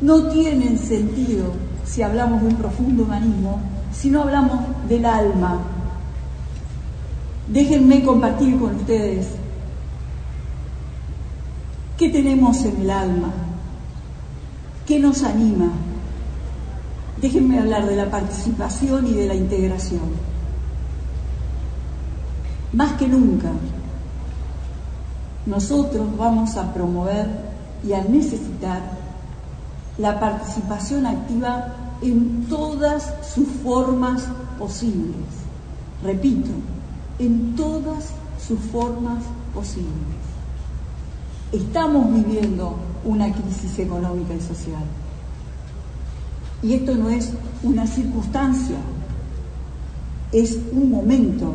no 0.00 0.28
tienen 0.28 0.78
sentido 0.78 1.52
si 1.84 2.02
hablamos 2.02 2.42
de 2.42 2.48
un 2.48 2.56
profundo 2.56 3.04
humanismo, 3.04 3.60
si 3.92 4.10
no 4.10 4.22
hablamos 4.22 4.60
del 4.88 5.04
alma. 5.04 5.58
Déjenme 7.48 8.02
compartir 8.02 8.58
con 8.58 8.76
ustedes 8.76 9.28
qué 11.98 12.08
tenemos 12.08 12.64
en 12.64 12.80
el 12.82 12.90
alma, 12.90 13.30
qué 14.86 14.98
nos 14.98 15.22
anima. 15.22 15.70
Déjenme 17.20 17.58
hablar 17.58 17.86
de 17.86 17.96
la 17.96 18.10
participación 18.10 19.06
y 19.06 19.12
de 19.12 19.26
la 19.26 19.34
integración 19.34 20.32
más 22.72 22.92
que 22.94 23.06
nunca, 23.06 23.50
nosotros 25.46 26.06
vamos 26.16 26.56
a 26.56 26.72
promover 26.72 27.26
y 27.86 27.92
a 27.92 28.04
necesitar 28.04 28.80
la 29.98 30.18
participación 30.20 31.06
activa 31.06 31.74
en 32.00 32.46
todas 32.48 33.12
sus 33.34 33.48
formas 33.62 34.24
posibles. 34.58 35.16
Repito, 36.02 36.50
en 37.18 37.54
todas 37.56 38.10
sus 38.46 38.58
formas 38.58 39.22
posibles. 39.54 39.92
Estamos 41.52 42.12
viviendo 42.12 42.76
una 43.04 43.32
crisis 43.32 43.78
económica 43.78 44.34
y 44.34 44.40
social. 44.40 44.84
Y 46.62 46.74
esto 46.74 46.94
no 46.94 47.10
es 47.10 47.30
una 47.62 47.86
circunstancia, 47.86 48.76
es 50.30 50.58
un 50.72 50.90
momento 50.90 51.54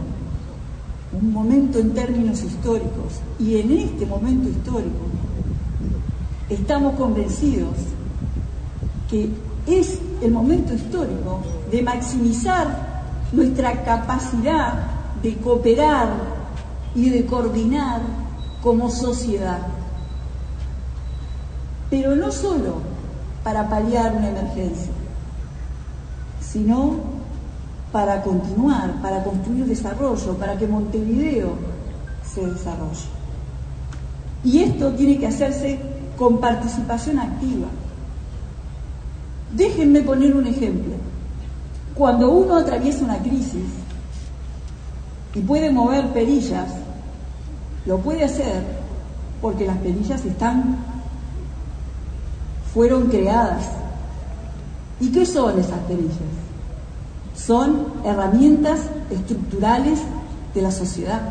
un 1.21 1.33
momento 1.33 1.79
en 1.79 1.91
términos 1.91 2.43
históricos. 2.43 3.21
Y 3.39 3.57
en 3.57 3.71
este 3.71 4.05
momento 4.05 4.49
histórico 4.49 5.05
estamos 6.49 6.95
convencidos 6.95 7.75
que 9.09 9.29
es 9.65 9.99
el 10.21 10.31
momento 10.31 10.73
histórico 10.73 11.41
de 11.71 11.81
maximizar 11.81 13.07
nuestra 13.31 13.83
capacidad 13.83 14.73
de 15.21 15.35
cooperar 15.37 16.09
y 16.95 17.09
de 17.09 17.25
coordinar 17.25 18.01
como 18.61 18.89
sociedad. 18.89 19.59
Pero 21.89 22.15
no 22.15 22.31
solo 22.31 22.75
para 23.43 23.69
paliar 23.69 24.15
una 24.15 24.29
emergencia, 24.29 24.91
sino 26.41 27.16
para 27.91 28.21
continuar, 28.21 29.01
para 29.01 29.23
construir 29.23 29.65
desarrollo, 29.65 30.33
para 30.37 30.57
que 30.57 30.67
Montevideo 30.67 31.53
se 32.23 32.45
desarrolle. 32.45 33.07
Y 34.43 34.59
esto 34.59 34.91
tiene 34.91 35.17
que 35.17 35.27
hacerse 35.27 35.79
con 36.17 36.39
participación 36.39 37.19
activa. 37.19 37.67
Déjenme 39.55 40.01
poner 40.01 40.35
un 40.35 40.47
ejemplo. 40.47 40.93
Cuando 41.95 42.29
uno 42.29 42.57
atraviesa 42.57 43.05
una 43.05 43.17
crisis 43.19 43.65
y 45.33 45.39
puede 45.39 45.71
mover 45.71 46.11
perillas, 46.13 46.69
lo 47.85 47.99
puede 47.99 48.23
hacer 48.23 48.63
porque 49.41 49.65
las 49.65 49.77
perillas 49.77 50.23
están, 50.25 50.77
fueron 52.73 53.07
creadas. 53.07 53.69
¿Y 54.99 55.11
qué 55.11 55.25
son 55.25 55.59
esas 55.59 55.79
perillas? 55.81 56.46
Son 57.37 57.93
herramientas 58.03 58.79
estructurales 59.11 59.99
de 60.53 60.61
la 60.61 60.71
sociedad, 60.71 61.21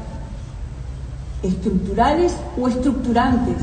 estructurales 1.42 2.34
o 2.60 2.68
estructurantes. 2.68 3.56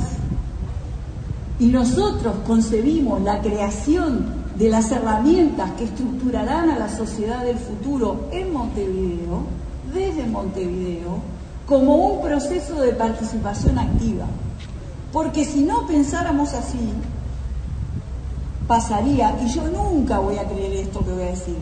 Y 1.60 1.67
nosotros 1.67 2.36
concebimos 2.45 3.21
la 3.21 3.41
creación 3.41 4.43
de 4.58 4.69
las 4.69 4.91
herramientas 4.91 5.71
que 5.77 5.86
estructurarán 5.86 6.69
a 6.69 6.77
la 6.77 6.89
sociedad 6.89 7.43
del 7.43 7.58
futuro 7.58 8.27
en 8.32 8.51
Montevideo, 8.51 9.43
desde 9.93 10.27
Montevideo, 10.27 11.19
como 11.65 11.95
un 11.95 12.21
proceso 12.21 12.82
de 12.82 12.91
participación 12.91 13.79
activa. 13.79 14.25
Porque 15.13 15.45
si 15.45 15.62
no 15.62 15.88
pensáramos 15.88 16.53
así, 16.53 16.89
pasaría, 18.67 19.38
y 19.43 19.47
yo 19.47 19.67
nunca 19.69 20.19
voy 20.19 20.38
a 20.38 20.45
creer 20.45 20.73
esto 20.73 21.03
que 21.06 21.12
voy 21.12 21.23
a 21.23 21.27
decir, 21.27 21.56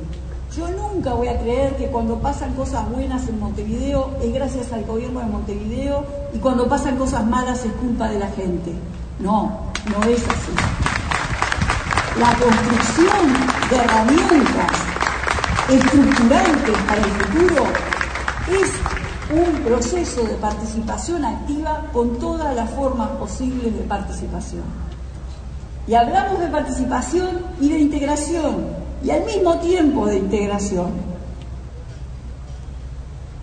yo 0.55 0.67
nunca 0.69 1.13
voy 1.13 1.29
a 1.29 1.39
creer 1.39 1.75
que 1.77 1.87
cuando 1.87 2.19
pasan 2.19 2.53
cosas 2.53 2.89
buenas 2.89 3.27
en 3.29 3.39
Montevideo 3.39 4.11
es 4.21 4.33
gracias 4.33 4.71
al 4.73 4.83
gobierno 4.83 5.21
de 5.21 5.25
Montevideo 5.27 6.05
y 6.33 6.39
cuando 6.39 6.67
pasan 6.67 6.97
cosas 6.97 7.25
malas 7.25 7.63
es 7.63 7.71
culpa 7.73 8.09
de 8.09 8.19
la 8.19 8.27
gente. 8.31 8.73
No, 9.19 9.71
no 9.89 10.03
es 10.09 10.19
así. 10.27 10.51
La 12.19 12.33
construcción 12.35 13.33
de 13.69 13.77
herramientas 13.77 14.71
estructurantes 15.69 16.77
para 16.85 17.01
el 17.01 17.11
futuro 17.11 17.63
es 18.51 18.71
un 19.31 19.63
proceso 19.63 20.23
de 20.23 20.33
participación 20.33 21.23
activa 21.23 21.85
con 21.93 22.19
todas 22.19 22.53
las 22.53 22.69
formas 22.71 23.09
posibles 23.11 23.73
de 23.73 23.83
participación. 23.83 24.63
Y 25.87 25.93
hablamos 25.93 26.41
de 26.41 26.47
participación 26.47 27.39
y 27.61 27.69
de 27.69 27.79
integración, 27.79 28.80
y 29.03 29.09
al 29.09 29.25
mismo 29.25 29.57
tiempo 29.59 30.05
de 30.05 30.17
integración. 30.17 30.91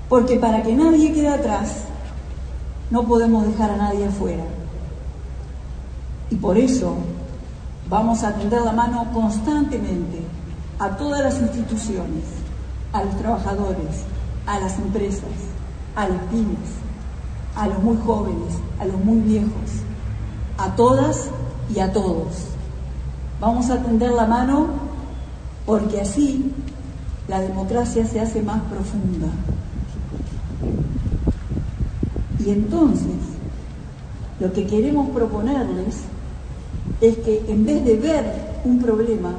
Porque 0.09 0.37
para 0.37 0.63
que 0.63 0.75
nadie 0.75 1.13
quede 1.13 1.29
atrás, 1.29 1.85
no 2.91 3.03
podemos 3.05 3.47
dejar 3.47 3.73
a 3.73 3.77
nadie 3.77 4.07
afuera. 4.07 4.45
Y 6.31 6.37
por 6.37 6.57
eso 6.57 6.95
vamos 7.89 8.23
a 8.23 8.35
tender 8.35 8.63
la 8.63 8.73
mano 8.73 9.07
constantemente 9.13 10.23
a 10.79 10.91
todas 10.97 11.23
las 11.23 11.41
instituciones, 11.41 12.25
a 12.93 13.05
los 13.05 13.17
trabajadores, 13.17 14.05
a 14.47 14.61
las 14.61 14.79
empresas, 14.79 15.25
a 15.97 16.09
las 16.09 16.23
pymes, 16.31 16.71
a 17.57 17.67
los 17.67 17.83
muy 17.83 17.97
jóvenes, 17.99 18.55
a 18.79 18.85
los 18.87 18.97
muy 19.05 19.21
viejos, 19.21 19.71
a 20.57 20.75
todas 20.77 21.29
y 21.75 21.81
a 21.81 21.93
todos. 21.93 22.47
Vamos 23.41 23.71
a 23.71 23.83
tender 23.83 24.13
la 24.13 24.27
mano 24.27 24.88
porque 25.69 26.01
así 26.01 26.51
la 27.29 27.43
democracia 27.43 28.07
se 28.07 28.19
hace 28.19 28.41
más 28.41 28.63
profunda. 28.63 29.27
Y 32.43 32.49
entonces, 32.49 33.19
lo 34.41 34.51
que 34.51 34.67
queremos 34.67 35.11
proponerles 35.11 35.97
es 37.03 37.19
que 37.19 37.45
en 37.49 37.67
vez 37.67 37.85
de 37.85 37.97
ver 37.97 38.25
un 38.65 38.81
problema, 38.81 39.35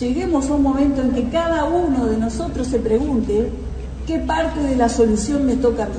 lleguemos 0.00 0.50
a 0.50 0.54
un 0.54 0.64
momento 0.64 1.02
en 1.02 1.12
que 1.12 1.28
cada 1.28 1.66
uno 1.66 2.06
de 2.06 2.16
nosotros 2.16 2.66
se 2.66 2.80
pregunte 2.80 3.52
qué 4.08 4.18
parte 4.18 4.60
de 4.60 4.74
la 4.74 4.88
solución 4.88 5.46
me 5.46 5.54
toca 5.54 5.84
a 5.84 5.86
mí. 5.86 5.94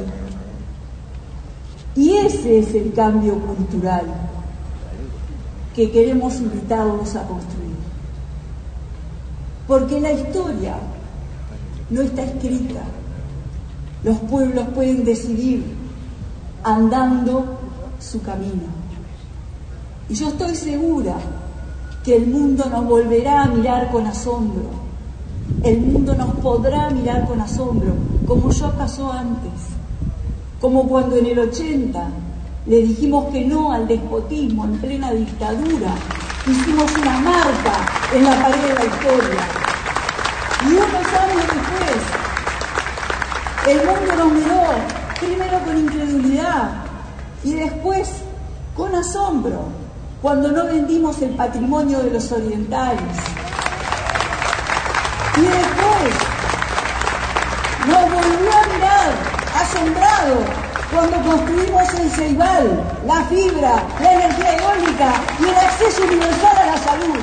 Y 1.96 2.18
ese 2.18 2.60
es 2.60 2.76
el 2.76 2.92
cambio 2.92 3.40
cultural 3.40 4.04
que 5.74 5.92
queremos 5.92 6.36
invitarlos 6.42 7.16
a 7.16 7.26
construir. 7.26 7.67
Porque 9.68 10.00
la 10.00 10.14
historia 10.14 10.76
no 11.90 12.02
está 12.02 12.24
escrita. 12.24 12.82
Los 14.04 14.18
pueblos 14.20 14.66
pueden 14.74 15.04
decidir 15.04 15.64
andando 16.64 17.58
su 18.00 18.22
camino. 18.22 18.64
Y 20.10 20.14
yo 20.14 20.30
estoy 20.30 20.56
segura 20.56 21.16
que 22.04 22.16
el 22.16 22.28
mundo 22.28 22.66
nos 22.70 22.86
volverá 22.86 23.44
a 23.44 23.48
mirar 23.48 23.92
con 23.92 24.08
asombro. 24.08 24.88
El 25.64 25.82
mundo 25.82 26.14
nos 26.16 26.36
podrá 26.36 26.90
mirar 26.90 27.28
con 27.28 27.42
asombro, 27.42 27.94
como 28.26 28.52
ya 28.52 28.72
pasó 28.72 29.12
antes. 29.12 29.52
Como 30.62 30.88
cuando 30.88 31.18
en 31.18 31.26
el 31.26 31.40
80 31.40 32.10
le 32.66 32.78
dijimos 32.84 33.26
que 33.32 33.46
no 33.46 33.72
al 33.72 33.88
despotismo 33.88 34.66
en 34.66 34.78
plena 34.78 35.12
dictadura. 35.12 35.96
Hicimos 36.46 36.92
una 36.98 37.20
marca 37.20 37.90
en 38.14 38.24
la 38.24 38.42
pared 38.42 38.62
de 38.62 38.74
la 38.74 38.86
historia. 38.86 39.57
Y 40.66 40.74
unos 40.74 41.08
años 41.14 41.46
después, 41.54 42.00
el 43.68 43.78
mundo 43.86 44.16
nos 44.16 44.32
miró 44.32 44.64
primero 45.20 45.60
con 45.60 45.78
incredulidad 45.78 46.70
y 47.44 47.54
después 47.54 48.10
con 48.76 48.94
asombro 48.96 49.70
cuando 50.22 50.52
no 50.52 50.66
vendimos 50.66 51.22
el 51.22 51.32
patrimonio 51.32 52.00
de 52.00 52.12
los 52.12 52.32
orientales. 52.32 53.18
Y 55.36 55.42
después 55.42 56.14
nos 57.88 58.02
volvió 58.02 58.52
a 58.52 58.66
mirar 58.74 59.14
asombrado 59.56 60.68
cuando 60.92 61.30
construimos 61.30 61.94
el 61.94 62.10
Ceibal, 62.12 62.84
la 63.06 63.22
fibra, 63.26 63.84
la 64.02 64.14
energía 64.14 64.58
eólica 64.58 65.14
y 65.40 65.44
el 65.44 65.56
acceso 65.56 66.04
universal 66.04 66.58
a 66.58 66.66
la 66.66 66.78
salud. 66.78 67.20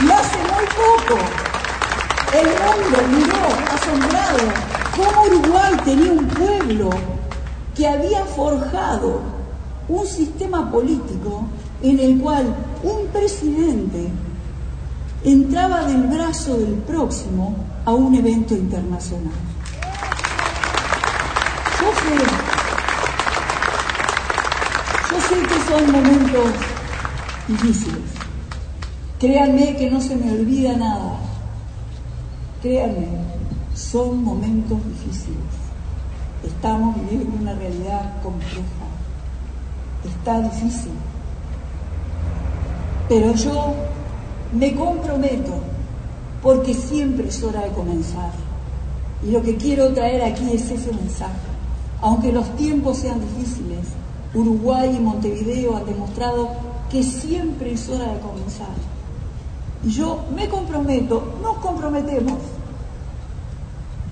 Y 0.00 0.10
hace 0.10 0.38
muy 0.38 0.66
poco 0.66 1.41
el 2.34 2.46
mundo 2.46 2.98
miró 3.10 3.46
asombrado 3.74 4.38
cómo 4.96 5.26
Uruguay 5.26 5.74
tenía 5.84 6.12
un 6.12 6.26
pueblo 6.26 6.90
que 7.76 7.88
había 7.88 8.24
forjado 8.24 9.20
un 9.88 10.06
sistema 10.06 10.70
político 10.70 11.44
en 11.82 11.98
el 11.98 12.20
cual 12.20 12.54
un 12.82 13.06
presidente 13.08 14.08
entraba 15.24 15.84
del 15.84 16.04
brazo 16.04 16.56
del 16.56 16.74
próximo 16.74 17.56
a 17.84 17.92
un 17.92 18.14
evento 18.14 18.54
internacional. 18.54 19.34
Yo 21.80 21.92
sé, 21.92 22.14
que 25.40 25.60
son 25.68 25.92
momentos 25.92 26.50
difíciles. 27.48 28.12
Créanme 29.18 29.76
que 29.76 29.90
no 29.90 30.00
se 30.00 30.14
me 30.16 30.32
olvida 30.32 30.74
nada. 30.76 31.18
Créanme, 32.62 33.08
son 33.74 34.22
momentos 34.22 34.78
difíciles. 34.86 35.36
Estamos 36.44 36.94
viviendo 36.94 37.36
una 37.40 37.54
realidad 37.54 38.22
compleja. 38.22 38.86
Está 40.04 40.40
difícil. 40.42 40.92
Pero 43.08 43.34
yo 43.34 43.74
me 44.52 44.76
comprometo 44.76 45.54
porque 46.40 46.72
siempre 46.72 47.28
es 47.28 47.42
hora 47.42 47.62
de 47.62 47.70
comenzar. 47.70 48.30
Y 49.26 49.32
lo 49.32 49.42
que 49.42 49.56
quiero 49.56 49.92
traer 49.92 50.22
aquí 50.22 50.52
es 50.52 50.70
ese 50.70 50.92
mensaje. 50.92 51.32
Aunque 52.00 52.30
los 52.30 52.54
tiempos 52.56 52.98
sean 52.98 53.20
difíciles, 53.20 53.88
Uruguay 54.34 54.94
y 54.96 55.00
Montevideo 55.00 55.76
han 55.76 55.86
demostrado 55.86 56.50
que 56.90 57.02
siempre 57.02 57.72
es 57.72 57.88
hora 57.88 58.12
de 58.12 58.20
comenzar. 58.20 58.68
Y 59.84 59.90
yo 59.90 60.24
me 60.34 60.48
comprometo, 60.48 61.34
nos 61.42 61.56
comprometemos. 61.58 62.38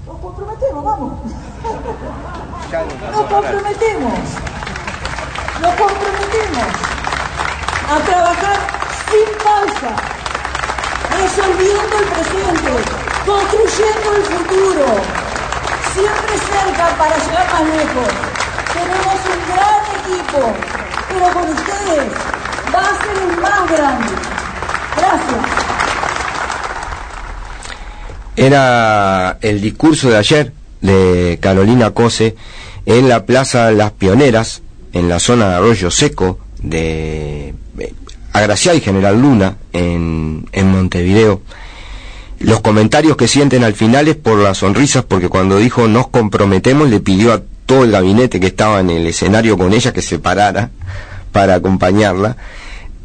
Nos 0.06 0.18
comprometemos, 0.18 0.84
vamos. 0.84 1.12
Nos 3.12 3.26
comprometemos. 3.26 4.18
Nos 5.60 5.74
comprometemos 5.74 6.66
a 7.88 7.98
trabajar 7.98 8.58
sin 9.10 9.28
pausa, 9.44 9.96
resolviendo 11.18 11.98
el 11.98 12.04
presente, 12.06 12.72
construyendo 13.26 14.14
el 14.16 14.22
futuro 14.22 15.30
siempre 15.92 16.38
cerca 16.38 16.96
para 16.96 17.16
llegar 17.18 17.52
más 17.52 17.62
lejos. 17.62 18.08
Tenemos 18.72 19.18
un 19.26 19.40
gran 19.50 19.82
equipo, 20.00 20.40
pero 21.08 21.32
con 21.32 21.48
ustedes 21.50 22.12
va 22.72 22.80
a 22.80 22.94
ser 23.02 23.16
un 23.26 23.42
más 23.42 23.70
grande. 23.70 24.29
Era 28.36 29.38
el 29.42 29.60
discurso 29.60 30.08
de 30.10 30.16
ayer 30.16 30.52
de 30.80 31.38
Carolina 31.40 31.90
Cose 31.90 32.36
en 32.86 33.08
la 33.08 33.26
Plaza 33.26 33.70
Las 33.70 33.92
Pioneras, 33.92 34.62
en 34.92 35.08
la 35.08 35.20
zona 35.20 35.48
de 35.48 35.54
Arroyo 35.56 35.90
Seco 35.90 36.38
de 36.62 37.54
eh, 37.78 37.94
Agraciada 38.32 38.76
y 38.76 38.80
General 38.80 39.20
Luna, 39.20 39.56
en 39.72 40.46
Montevideo 40.52 41.42
los 42.40 42.62
comentarios 42.62 43.18
que 43.18 43.28
sienten 43.28 43.64
al 43.64 43.74
final 43.74 44.08
es 44.08 44.16
por 44.16 44.38
las 44.38 44.58
sonrisas, 44.58 45.04
porque 45.04 45.28
cuando 45.28 45.58
dijo 45.58 45.86
nos 45.88 46.08
comprometemos 46.08 46.88
le 46.88 47.00
pidió 47.00 47.34
a 47.34 47.42
todo 47.66 47.84
el 47.84 47.90
gabinete 47.90 48.40
que 48.40 48.46
estaba 48.46 48.80
en 48.80 48.88
el 48.88 49.06
escenario 49.06 49.58
con 49.58 49.72
ella 49.74 49.92
que 49.92 50.00
se 50.02 50.18
parara 50.18 50.70
para 51.32 51.54
acompañarla. 51.54 52.38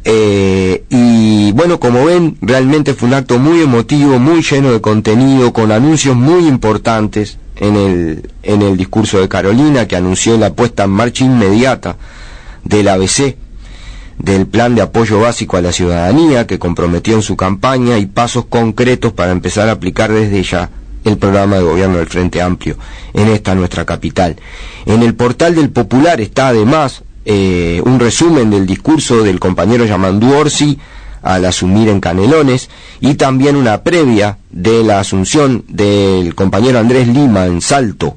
Eh, 0.08 0.84
y 0.88 1.50
bueno, 1.50 1.80
como 1.80 2.04
ven, 2.04 2.38
realmente 2.40 2.94
fue 2.94 3.08
un 3.08 3.14
acto 3.14 3.40
muy 3.40 3.60
emotivo, 3.60 4.20
muy 4.20 4.40
lleno 4.40 4.70
de 4.70 4.80
contenido, 4.80 5.52
con 5.52 5.72
anuncios 5.72 6.14
muy 6.14 6.46
importantes 6.46 7.38
en 7.56 7.74
el, 7.74 8.30
en 8.44 8.62
el 8.62 8.76
discurso 8.76 9.18
de 9.18 9.28
Carolina, 9.28 9.88
que 9.88 9.96
anunció 9.96 10.38
la 10.38 10.54
puesta 10.54 10.84
en 10.84 10.90
marcha 10.90 11.24
inmediata 11.24 11.96
del 12.62 12.86
ABC 12.86 13.36
del 14.18 14.46
plan 14.46 14.74
de 14.74 14.82
apoyo 14.82 15.20
básico 15.20 15.56
a 15.56 15.60
la 15.60 15.72
ciudadanía 15.72 16.46
que 16.46 16.58
comprometió 16.58 17.14
en 17.14 17.22
su 17.22 17.36
campaña 17.36 17.98
y 17.98 18.06
pasos 18.06 18.46
concretos 18.46 19.12
para 19.12 19.32
empezar 19.32 19.68
a 19.68 19.72
aplicar 19.72 20.10
desde 20.12 20.42
ya 20.42 20.70
el 21.04 21.18
programa 21.18 21.56
de 21.56 21.62
gobierno 21.64 21.98
del 21.98 22.06
Frente 22.06 22.40
Amplio 22.40 22.76
en 23.12 23.28
esta 23.28 23.54
nuestra 23.54 23.84
capital. 23.84 24.36
En 24.86 25.02
el 25.02 25.14
portal 25.14 25.54
del 25.54 25.70
Popular 25.70 26.20
está 26.20 26.48
además 26.48 27.02
eh, 27.26 27.82
un 27.84 28.00
resumen 28.00 28.48
del 28.48 28.64
discurso 28.64 29.22
del 29.22 29.38
compañero 29.38 29.84
Yamandú 29.84 30.32
Orsi 30.32 30.78
al 31.22 31.44
asumir 31.44 31.88
en 31.88 32.00
Canelones 32.00 32.70
y 33.00 33.14
también 33.14 33.56
una 33.56 33.82
previa 33.82 34.38
de 34.50 34.82
la 34.82 35.00
asunción 35.00 35.64
del 35.68 36.34
compañero 36.34 36.78
Andrés 36.78 37.08
Lima 37.08 37.46
en 37.46 37.60
Salto 37.60 38.16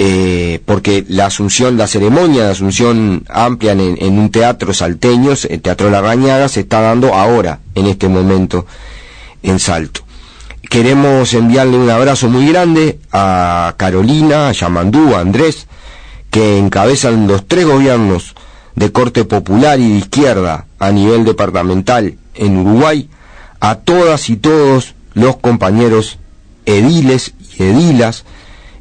eh, 0.00 0.60
porque 0.64 1.04
la 1.08 1.26
asunción, 1.26 1.76
la 1.76 1.88
ceremonia 1.88 2.44
de 2.44 2.50
asunción 2.52 3.24
amplia 3.28 3.72
en, 3.72 4.18
un 4.18 4.30
teatro 4.30 4.72
salteño, 4.72 5.32
el 5.48 5.60
Teatro 5.60 5.90
La 5.90 6.00
Rañaga, 6.00 6.48
se 6.48 6.60
está 6.60 6.80
dando 6.80 7.14
ahora, 7.14 7.58
en 7.74 7.86
este 7.86 8.06
momento, 8.06 8.64
en 9.42 9.58
Salto. 9.58 10.02
Queremos 10.70 11.34
enviarle 11.34 11.76
un 11.76 11.90
abrazo 11.90 12.28
muy 12.28 12.46
grande 12.48 13.00
a 13.10 13.74
Carolina, 13.76 14.50
a 14.50 14.52
Yamandú, 14.52 15.16
a 15.16 15.20
Andrés, 15.20 15.66
que 16.30 16.58
encabezan 16.58 17.26
los 17.26 17.46
tres 17.46 17.66
gobiernos 17.66 18.34
de 18.74 18.92
corte 18.92 19.24
popular 19.24 19.80
y 19.80 19.88
de 19.88 19.98
izquierda 19.98 20.66
a 20.78 20.92
nivel 20.92 21.24
departamental 21.24 22.16
en 22.34 22.58
Uruguay, 22.58 23.08
a 23.60 23.76
todas 23.76 24.30
y 24.30 24.36
todos 24.36 24.94
los 25.14 25.36
compañeros 25.38 26.18
ediles 26.64 27.34
y 27.56 27.64
edilas, 27.64 28.24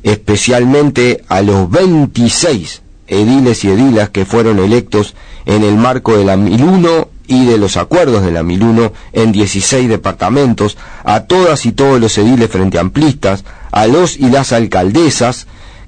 especialmente 0.03 1.23
a 1.27 1.41
los 1.41 1.69
26 1.69 2.81
ediles 3.07 3.63
y 3.63 3.69
edilas 3.69 4.09
que 4.09 4.25
fueron 4.25 4.59
electos 4.59 5.15
en 5.45 5.63
el 5.63 5.75
marco 5.75 6.17
de 6.17 6.25
la 6.25 6.37
1001 6.37 7.09
y 7.27 7.45
de 7.45 7.57
los 7.57 7.77
acuerdos 7.77 8.23
de 8.23 8.31
la 8.31 8.43
1001 8.43 8.93
en 9.13 9.31
16 9.31 9.89
departamentos, 9.89 10.77
a 11.03 11.21
todas 11.21 11.65
y 11.65 11.71
todos 11.71 11.99
los 11.99 12.17
ediles 12.17 12.49
frente 12.49 12.79
amplistas, 12.79 13.43
a 13.71 13.87
los 13.87 14.17
y 14.17 14.29
las 14.29 14.53
alcaldesas 14.53 15.47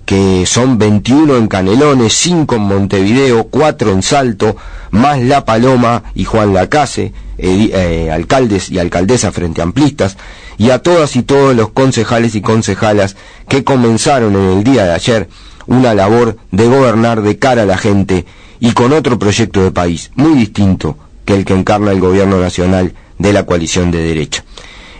que 0.09 0.47
son 0.47 0.79
21 0.79 1.37
en 1.37 1.47
Canelones, 1.47 2.15
5 2.15 2.55
en 2.55 2.61
Montevideo, 2.63 3.43
4 3.43 3.91
en 3.91 4.01
Salto, 4.01 4.57
más 4.89 5.21
La 5.21 5.45
Paloma 5.45 6.01
y 6.15 6.23
Juan 6.23 6.51
Lacase, 6.51 7.13
eh, 7.37 8.09
alcaldes 8.11 8.71
y 8.71 8.79
alcaldesas 8.79 9.31
frente 9.35 9.61
amplistas, 9.61 10.17
y 10.57 10.71
a 10.71 10.81
todas 10.81 11.15
y 11.15 11.21
todos 11.21 11.55
los 11.55 11.69
concejales 11.69 12.33
y 12.33 12.41
concejalas 12.41 13.17
que 13.47 13.63
comenzaron 13.63 14.35
en 14.35 14.57
el 14.57 14.63
día 14.63 14.85
de 14.85 14.93
ayer 14.93 15.29
una 15.67 15.93
labor 15.93 16.37
de 16.49 16.65
gobernar 16.65 17.21
de 17.21 17.37
cara 17.37 17.61
a 17.61 17.67
la 17.67 17.77
gente 17.77 18.25
y 18.59 18.71
con 18.71 18.93
otro 18.93 19.19
proyecto 19.19 19.61
de 19.61 19.69
país 19.69 20.09
muy 20.15 20.33
distinto 20.33 20.97
que 21.23 21.35
el 21.35 21.45
que 21.45 21.53
encarna 21.53 21.91
el 21.91 21.99
gobierno 21.99 22.41
nacional 22.41 22.95
de 23.19 23.31
la 23.31 23.45
coalición 23.45 23.91
de 23.91 23.99
derecha 23.99 24.43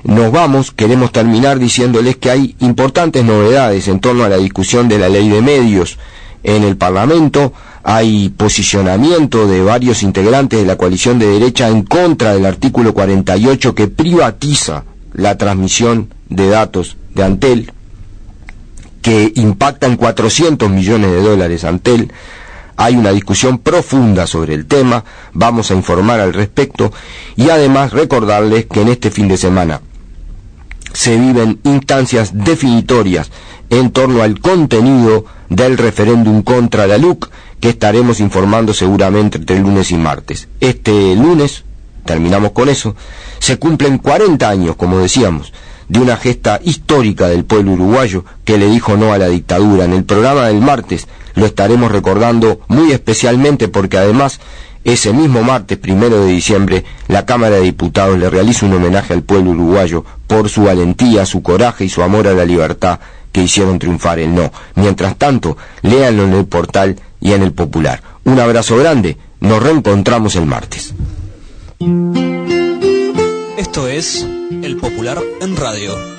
nos 0.04 0.32
vamos, 0.32 0.72
queremos 0.72 1.12
terminar 1.12 1.60
diciéndoles 1.60 2.18
que 2.18 2.30
hay 2.32 2.56
importantes 2.60 3.24
novedades 3.24 3.88
en 3.88 4.00
torno 4.00 4.24
a 4.24 4.30
la 4.30 4.38
discusión 4.38 4.88
de 4.88 4.98
la 5.00 5.10
ley 5.10 5.30
de 5.30 5.42
medios 5.42 5.98
en 6.44 6.64
el 6.64 6.78
Parlamento, 6.78 7.52
hay 7.84 8.30
posicionamiento 8.30 9.48
de 9.48 9.62
varios 9.62 10.04
integrantes 10.04 10.60
de 10.60 10.66
la 10.66 10.78
coalición 10.78 11.20
de 11.20 11.28
derecha 11.28 11.68
en 11.70 11.84
contra 11.84 12.34
del 12.34 12.46
artículo 12.46 12.94
48 12.94 13.76
que 13.76 13.88
privatiza 13.88 14.84
la 15.14 15.38
transmisión 15.38 16.14
de 16.30 16.48
datos 16.50 16.98
de 17.14 17.24
Antel, 17.24 17.72
que 19.02 19.32
impacta 19.36 19.88
en 19.88 19.98
400 19.98 20.70
millones 20.70 21.12
de 21.12 21.22
dólares 21.22 21.64
Antel. 21.64 22.12
Hay 22.78 22.96
una 22.96 23.12
discusión 23.12 23.58
profunda 23.58 24.26
sobre 24.26 24.54
el 24.54 24.66
tema, 24.66 25.04
vamos 25.34 25.70
a 25.72 25.74
informar 25.74 26.22
al 26.22 26.34
respecto 26.34 26.94
y 27.36 27.50
además 27.50 27.92
recordarles 27.92 28.68
que 28.68 28.82
en 28.82 28.88
este 28.88 29.12
fin 29.12 29.28
de 29.28 29.36
semana 29.38 29.82
se 30.94 31.18
viven 31.18 31.60
instancias 31.64 32.32
definitorias 32.34 33.32
en 33.70 33.92
torno 33.92 34.22
al 34.24 34.40
contenido 34.40 35.26
del 35.50 35.78
referéndum 35.78 36.42
contra 36.42 36.88
la 36.88 36.98
LUC 36.98 37.30
que 37.60 37.70
estaremos 37.70 38.20
informando 38.20 38.74
seguramente 38.74 39.38
entre 39.38 39.60
lunes 39.60 39.92
y 39.92 39.96
martes. 39.98 40.48
Este 40.60 41.16
lunes, 41.16 41.64
terminamos 42.06 42.52
con 42.52 42.70
eso, 42.70 42.96
se 43.40 43.58
cumplen 43.58 43.98
40 43.98 44.48
años, 44.50 44.76
como 44.76 45.00
decíamos, 45.00 45.54
de 45.90 46.00
una 46.00 46.18
gesta 46.18 46.60
histórica 46.64 47.28
del 47.28 47.46
pueblo 47.46 47.74
uruguayo 47.74 48.24
que 48.46 48.58
le 48.58 48.68
dijo 48.68 48.96
no 48.96 49.12
a 49.12 49.18
la 49.18 49.28
dictadura. 49.28 49.86
En 49.86 49.94
el 49.94 50.04
programa 50.06 50.48
del 50.48 50.62
martes 50.62 51.08
lo 51.36 51.46
estaremos 51.46 51.92
recordando 51.92 52.62
muy 52.68 52.92
especialmente 52.92 53.68
porque 53.68 53.98
además 53.98 54.40
ese 54.84 55.12
mismo 55.12 55.44
martes 55.44 55.78
primero 55.78 56.24
de 56.24 56.32
diciembre, 56.32 56.86
la 57.08 57.26
Cámara 57.26 57.56
de 57.58 57.64
Diputados 57.64 58.18
le 58.18 58.30
realiza 58.30 58.66
un 58.66 58.74
homenaje 58.74 59.14
al 59.14 59.24
pueblo 59.24 59.52
uruguayo 59.52 60.06
por 60.30 60.48
su 60.48 60.62
valentía, 60.62 61.26
su 61.26 61.42
coraje 61.42 61.86
y 61.86 61.90
su 61.90 62.04
amor 62.04 62.28
a 62.28 62.34
la 62.34 62.46
libertad 62.46 63.00
que 63.32 63.42
hicieron 63.42 63.80
triunfar 63.80 64.20
el 64.20 64.36
no. 64.36 64.52
Mientras 64.76 65.18
tanto, 65.18 65.58
léanlo 65.82 66.24
en 66.24 66.34
el 66.34 66.46
portal 66.46 66.96
y 67.20 67.34
en 67.34 67.42
el 67.42 67.52
popular. 67.52 68.04
Un 68.26 68.40
abrazo 68.40 68.78
grande, 68.78 69.18
nos 69.40 69.62
reencontramos 69.64 70.36
el 70.36 70.46
martes. 70.46 70.94
Esto 73.58 73.88
es 73.88 74.24
El 74.62 74.78
Popular 74.78 75.18
en 75.42 75.58
Radio. 75.58 76.19